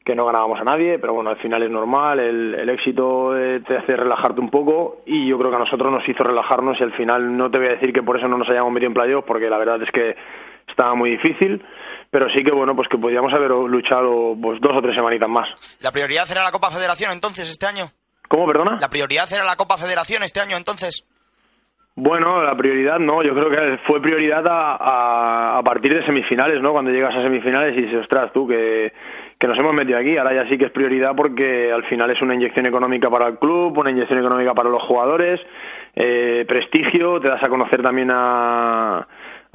[0.05, 2.21] que no ganábamos a nadie, pero bueno, al final es normal.
[2.21, 5.91] El, el éxito eh, te hace relajarte un poco y yo creo que a nosotros
[5.91, 8.37] nos hizo relajarnos y al final no te voy a decir que por eso no
[8.37, 10.15] nos hayamos metido en playoff, porque la verdad es que
[10.69, 11.65] estaba muy difícil
[12.11, 15.49] pero sí que bueno pues que podíamos haber luchado pues dos o tres semanitas más
[15.83, 17.91] ¿La prioridad era la Copa Federación entonces este año?
[18.29, 18.79] ¿Cómo, perdona?
[18.81, 21.05] ¿La prioridad era la Copa Federación este año entonces?
[21.97, 26.61] Bueno, la prioridad no, yo creo que fue prioridad a, a, a partir de semifinales,
[26.61, 26.73] ¿no?
[26.73, 28.93] Cuando llegas a semifinales y dices, ostras, tú, que,
[29.39, 32.21] que nos hemos metido aquí, ahora ya sí que es prioridad porque al final es
[32.23, 35.41] una inyección económica para el club, una inyección económica para los jugadores,
[35.95, 39.07] eh, prestigio, te das a conocer también a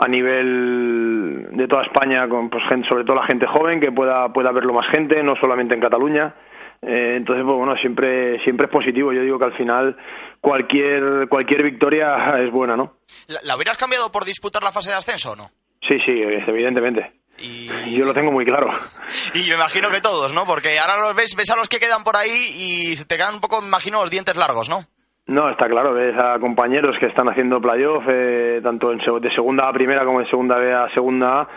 [0.01, 4.31] a nivel de toda España, con pues, gente, sobre todo la gente joven, que pueda,
[4.31, 6.33] pueda verlo más gente, no solamente en Cataluña.
[6.81, 9.11] Eh, entonces, pues bueno, siempre, siempre es positivo.
[9.11, 9.97] Yo digo que al final
[10.39, 12.93] cualquier, cualquier victoria es buena, ¿no?
[13.27, 15.49] ¿La, la hubieras cambiado por disputar la fase de ascenso o no?
[15.81, 17.18] Sí, sí, evidentemente.
[17.41, 17.67] Y...
[17.97, 18.67] Yo lo tengo muy claro.
[19.33, 20.45] Y me imagino que todos, ¿no?
[20.45, 23.41] Porque ahora los ves, ves a los que quedan por ahí y te quedan un
[23.41, 24.81] poco, imagino, los dientes largos, ¿no?
[25.27, 29.69] No, está claro, ves a compañeros que están haciendo playoff, eh, tanto en, de segunda
[29.69, 31.47] a primera como en segunda B a segunda A,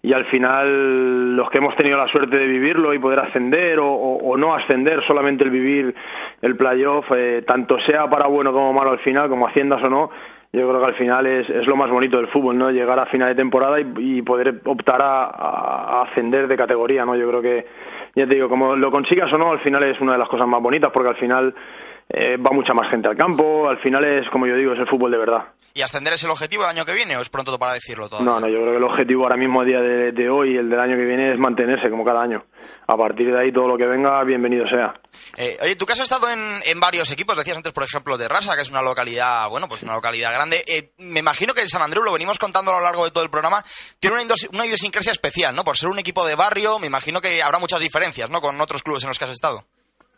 [0.00, 3.92] y al final los que hemos tenido la suerte de vivirlo y poder ascender o,
[3.92, 5.94] o, o no ascender, solamente el vivir
[6.40, 10.10] el playoff, eh, tanto sea para bueno como malo al final, como haciendas o no,
[10.52, 12.70] yo creo que al final es, es lo más bonito del fútbol, ¿no?
[12.70, 17.14] Llegar a final de temporada y, poder optar a, a, ascender de categoría, ¿no?
[17.16, 17.66] Yo creo que,
[18.14, 20.48] ya te digo, como lo consigas o no, al final es una de las cosas
[20.48, 21.54] más bonitas porque al final
[22.08, 24.88] eh, va mucha más gente al campo, al final es, como yo digo, es el
[24.88, 25.44] fútbol de verdad.
[25.74, 28.22] ¿Y ascender es el objetivo el año que viene o es pronto para decirlo todo?
[28.22, 30.56] No, no, yo creo que el objetivo ahora mismo, a día de, de hoy y
[30.56, 32.42] el del año que viene, es mantenerse como cada año.
[32.86, 34.94] A partir de ahí, todo lo que venga, bienvenido sea.
[35.36, 38.26] Eh, oye, tú que has estado en, en, varios equipos, decías antes, por ejemplo, de
[38.26, 40.64] Rasa, que es una localidad, bueno, pues una localidad grande.
[40.66, 43.22] Eh, me imagino que el San Andreu, lo venimos contando a lo largo de todo
[43.22, 43.62] el programa,
[44.00, 45.62] tiene una, una idiosincrasia especial, ¿no?
[45.62, 48.40] Por ser un equipo de barrio, me imagino que habrá muchas diferencias, ¿no?
[48.40, 49.64] Con otros clubes en los que has estado.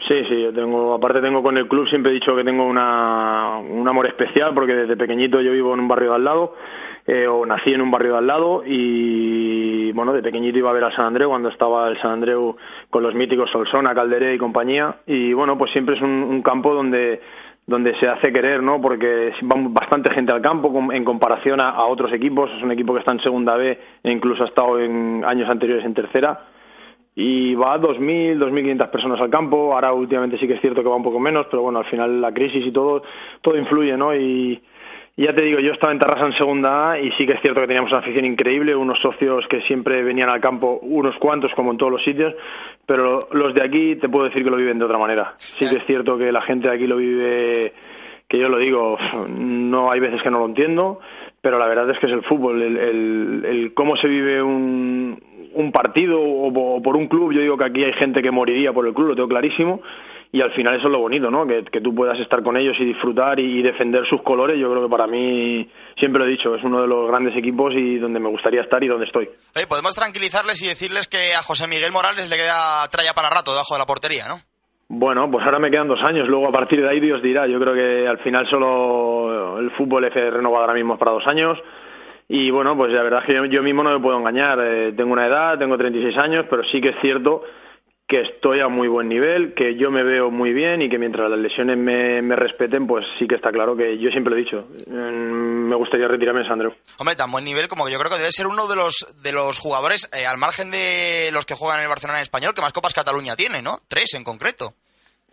[0.09, 3.59] Sí, sí, yo tengo, aparte tengo con el club, siempre he dicho que tengo una,
[3.59, 6.55] un amor especial porque desde pequeñito yo vivo en un barrio de al lado,
[7.07, 10.73] eh, o nací en un barrio de al lado y bueno, de pequeñito iba a
[10.73, 12.57] ver al San Andreu cuando estaba el San Andreu
[12.89, 16.75] con los míticos Solsona, Calderé y compañía y bueno, pues siempre es un, un campo
[16.75, 17.21] donde
[17.67, 18.81] donde se hace querer, ¿no?
[18.81, 22.95] Porque va bastante gente al campo en comparación a, a otros equipos, es un equipo
[22.95, 26.41] que está en segunda B e incluso ha estado en años anteriores en tercera
[27.15, 29.75] y va 2.000, 2.500 personas al campo.
[29.75, 32.21] Ahora últimamente sí que es cierto que va un poco menos, pero bueno, al final
[32.21, 33.03] la crisis y todo,
[33.43, 34.15] todo influye, ¿no?
[34.15, 34.63] Y,
[35.17, 37.41] y ya te digo, yo estaba en Tarrasa en segunda A y sí que es
[37.43, 41.53] cierto que teníamos una afición increíble, unos socios que siempre venían al campo, unos cuantos
[41.55, 42.35] como en todos los sitios,
[42.87, 45.35] pero los de aquí te puedo decir que lo viven de otra manera.
[45.37, 47.73] Sí que es cierto que la gente de aquí lo vive,
[48.29, 48.97] que yo lo digo,
[49.29, 51.01] no hay veces que no lo entiendo,
[51.43, 55.21] pero la verdad es que es el fútbol, el, el, el cómo se vive un,
[55.55, 58.87] un partido o, por un club, yo digo que aquí hay gente que moriría por
[58.87, 59.81] el club, lo tengo clarísimo,
[60.33, 61.47] y al final eso es lo bonito, ¿no?
[61.47, 64.59] Que, que tú puedas estar con ellos y disfrutar y, y defender sus colores.
[64.61, 67.73] Yo creo que para mí, siempre lo he dicho, es uno de los grandes equipos
[67.75, 69.29] y donde me gustaría estar y donde estoy.
[69.57, 73.51] Oye, podemos tranquilizarles y decirles que a José Miguel Morales le queda tralla para rato
[73.51, 74.37] debajo de la portería, ¿no?
[74.93, 77.47] Bueno, pues ahora me quedan dos años, luego a partir de ahí Dios dirá.
[77.47, 81.57] Yo creo que al final solo el fútbol es renovado ahora mismo para dos años.
[82.33, 84.57] Y bueno, pues la verdad es que yo, yo mismo no me puedo engañar.
[84.61, 87.43] Eh, tengo una edad, tengo 36 años, pero sí que es cierto
[88.07, 91.29] que estoy a muy buen nivel, que yo me veo muy bien y que mientras
[91.29, 94.67] las lesiones me, respeten, pues sí que está claro que yo siempre lo he dicho.
[94.87, 96.73] mm, Me gustaría retirarme en San Andreu.
[96.99, 99.33] Hombre, tan buen nivel como que yo creo que debe ser uno de los de
[99.33, 102.63] los jugadores, eh, al margen de los que juegan en el Barcelona en español, que
[102.63, 103.79] más Copas Cataluña tiene, ¿no?
[103.89, 104.75] Tres en concreto.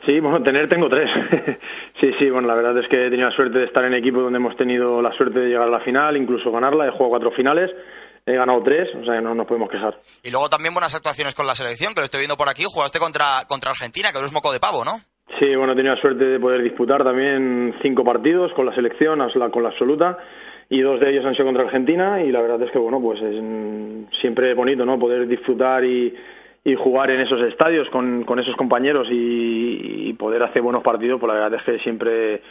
[0.06, 1.10] Sí, bueno, tener tengo tres.
[2.00, 4.24] sí, sí, bueno, la verdad es que he tenido la suerte de estar en equipos
[4.24, 6.88] donde hemos tenido la suerte de llegar a la final, incluso ganarla.
[6.88, 7.72] He jugado cuatro finales,
[8.26, 9.96] he ganado tres, o sea que no nos podemos quejar.
[10.24, 12.64] Y luego también buenas actuaciones con la selección, que lo estoy viendo por aquí.
[12.66, 14.94] Jugaste contra, contra Argentina, que no es moco de pavo, ¿no?
[15.40, 19.20] Sí, bueno, he tenido la suerte de poder disputar también cinco partidos con la selección,
[19.52, 20.18] con la absoluta,
[20.70, 23.22] y dos de ellos han sido contra Argentina, y la verdad es que, bueno, pues
[23.22, 24.98] es mm, siempre bonito, ¿no?
[24.98, 26.14] Poder disfrutar y,
[26.68, 31.18] y jugar en esos estadios con, con esos compañeros y, y poder hacer buenos partidos,
[31.18, 32.42] pues la verdad es que siempre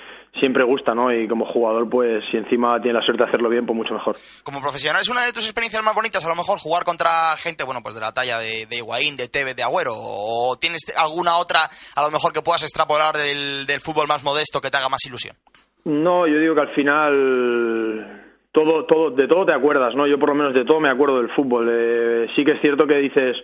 [0.41, 1.13] siempre gusta, ¿no?
[1.13, 4.17] Y como jugador, pues si encima tiene la suerte de hacerlo bien, pues mucho mejor.
[4.43, 6.25] Como profesional, ¿es una de tus experiencias más bonitas?
[6.25, 9.29] A lo mejor jugar contra gente, bueno, pues de la talla de, de Higuaín, de
[9.29, 9.93] Tevez, de Agüero.
[9.93, 14.63] ¿O tienes alguna otra, a lo mejor, que puedas extrapolar del, del fútbol más modesto
[14.63, 15.37] que te haga más ilusión?
[15.85, 20.07] No, yo digo que al final todo, todo, de todo te acuerdas, ¿no?
[20.07, 21.69] Yo por lo menos de todo me acuerdo del fútbol.
[21.71, 23.37] Eh, sí que es cierto que dices,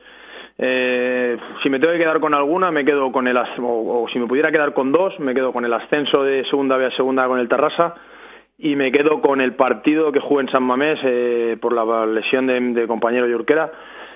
[0.65, 4.21] eh, si me tengo que quedar con alguna, me quedo con el, o, o si
[4.21, 7.27] me pudiera quedar con dos, me quedo con el ascenso de segunda B a segunda
[7.27, 7.97] con el Tarrasa
[8.59, 12.47] y me quedo con el partido que jugué en San Mamés eh, por la lesión
[12.47, 13.73] de, de compañero Yurquera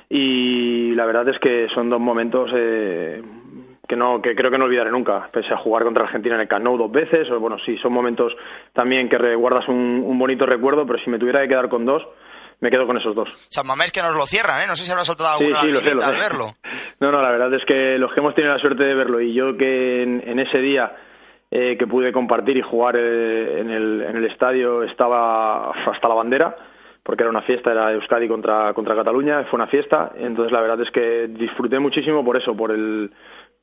[0.08, 3.20] y la verdad es que son dos momentos eh,
[3.88, 6.48] que no que creo que no olvidaré nunca pese a jugar contra Argentina en el
[6.48, 8.30] Camp Nou dos veces o bueno sí son momentos
[8.72, 12.06] también que guardas un, un bonito recuerdo pero si me tuviera que quedar con dos
[12.60, 14.66] me quedo con esos dos San Mamés que nos lo cierran, ¿eh?
[14.66, 16.20] No sé si habrá soltado alguna sí, lo sé, lo lagrimita al sé.
[16.20, 16.46] verlo.
[17.00, 19.34] No, no, la verdad es que los que hemos tenido la suerte de verlo y
[19.34, 20.96] yo que en, en ese día
[21.50, 26.14] eh, que pude compartir y jugar eh, en, el, en el estadio estaba hasta la
[26.14, 26.56] bandera,
[27.02, 30.80] porque era una fiesta, era Euskadi contra, contra Cataluña, fue una fiesta, entonces la verdad
[30.80, 33.12] es que disfruté muchísimo por eso, por el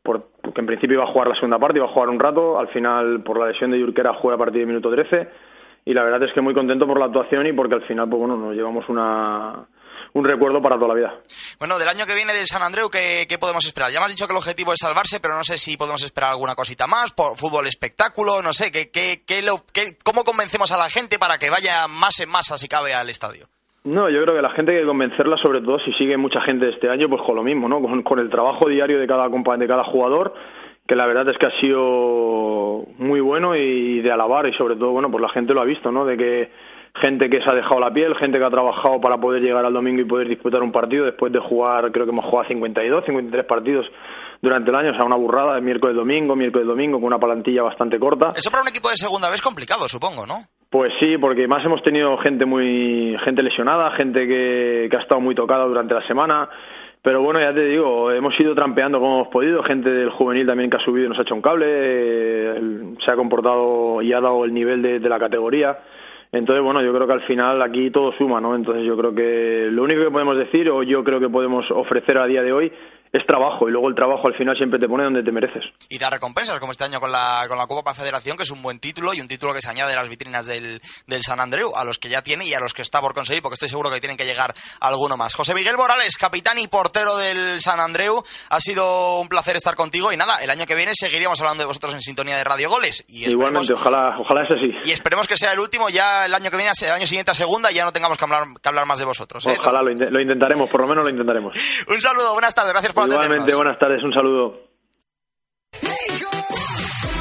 [0.01, 2.59] por, porque en principio iba a jugar la segunda parte, iba a jugar un rato,
[2.59, 5.27] al final por la lesión de Yurquera jugué a partir del minuto 13
[5.85, 8.19] y la verdad es que muy contento por la actuación y porque al final pues
[8.19, 9.65] bueno, nos llevamos una
[10.15, 11.13] un recuerdo para toda la vida.
[11.57, 13.89] Bueno, del año que viene de San Andreu, ¿qué, qué podemos esperar?
[13.89, 16.29] Ya me has dicho que el objetivo es salvarse, pero no sé si podemos esperar
[16.31, 20.71] alguna cosita más, por fútbol espectáculo, no sé, ¿qué, qué, qué lo- qué- ¿cómo convencemos
[20.71, 23.47] a la gente para que vaya más en masa, si cabe, al estadio?
[23.85, 26.69] No, yo creo que la gente hay que convencerla, sobre todo si sigue mucha gente
[26.69, 27.81] este año, pues con lo mismo, ¿no?
[27.81, 30.35] Con, con el trabajo diario de cada de cada jugador,
[30.87, 34.91] que la verdad es que ha sido muy bueno y de alabar y sobre todo,
[34.91, 36.05] bueno, pues la gente lo ha visto, ¿no?
[36.05, 36.51] De que
[37.01, 39.73] gente que se ha dejado la piel, gente que ha trabajado para poder llegar al
[39.73, 43.45] domingo y poder disputar un partido después de jugar, creo que hemos jugado 52, 53
[43.45, 43.85] partidos
[44.41, 47.97] durante el año, o sea, una burrada, miércoles domingo, miércoles domingo, con una plantilla bastante
[47.97, 48.27] corta.
[48.35, 50.43] Eso para un equipo de segunda vez es complicado, supongo, ¿no?
[50.69, 55.21] Pues sí, porque más hemos tenido gente muy gente lesionada, gente que, que ha estado
[55.21, 56.49] muy tocada durante la semana.
[57.03, 59.61] Pero bueno, ya te digo, hemos ido trampeando como hemos podido.
[59.63, 62.95] Gente del juvenil también que ha subido y nos ha hecho un cable.
[63.05, 65.77] se ha comportado y ha dado el nivel de, de la categoría.
[66.31, 68.55] Entonces, bueno, yo creo que al final aquí todo suma, ¿no?
[68.55, 72.17] Entonces yo creo que lo único que podemos decir, o yo creo que podemos ofrecer
[72.17, 72.71] a día de hoy,
[73.13, 73.69] es trabajo.
[73.69, 75.63] Y luego el trabajo al final siempre te pone donde te mereces.
[75.87, 78.61] Y da recompensas, como este año con la, con la Copa Federación, que es un
[78.61, 81.75] buen título y un título que se añade a las vitrinas del, del San Andreu,
[81.75, 83.91] a los que ya tiene y a los que está por conseguir, porque estoy seguro
[83.91, 85.35] que tienen que llegar alguno más.
[85.35, 90.11] José Miguel Morales, capitán y portero del San Andreu, ha sido un placer estar contigo
[90.11, 93.03] y nada, el año que viene seguiríamos hablando de vosotros en sintonía de Radio Goles.
[93.07, 94.71] Y Igualmente, ojalá, ojalá sea así.
[94.89, 97.35] y esperemos que sea el último, ya el año que viene, el año siguiente a
[97.35, 99.45] segunda, ya no tengamos que hablar, que hablar más de vosotros.
[99.45, 99.55] ¿eh?
[99.59, 101.53] Ojalá lo, inte- lo intentaremos, por lo menos lo intentaremos.
[101.87, 103.25] Un saludo, buenas tardes, gracias por atendernos.
[103.25, 104.61] Igualmente, buenas tardes, un saludo.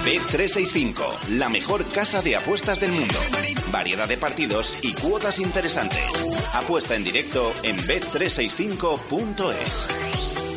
[0.05, 3.15] Bet365, la mejor casa de apuestas del mundo.
[3.71, 6.05] Variedad de partidos y cuotas interesantes.
[6.55, 10.52] Apuesta en directo en bet365.es.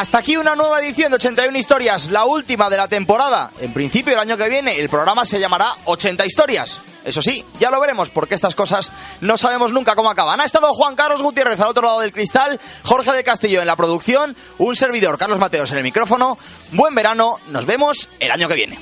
[0.00, 3.50] Hasta aquí una nueva edición de 81 historias, la última de la temporada.
[3.60, 6.80] En principio, el año que viene, el programa se llamará 80 historias.
[7.04, 10.40] Eso sí, ya lo veremos porque estas cosas no sabemos nunca cómo acaban.
[10.40, 13.76] Ha estado Juan Carlos Gutiérrez al otro lado del cristal, Jorge de Castillo en la
[13.76, 16.38] producción, un servidor Carlos Mateos en el micrófono.
[16.72, 18.78] Buen verano, nos vemos el año que viene.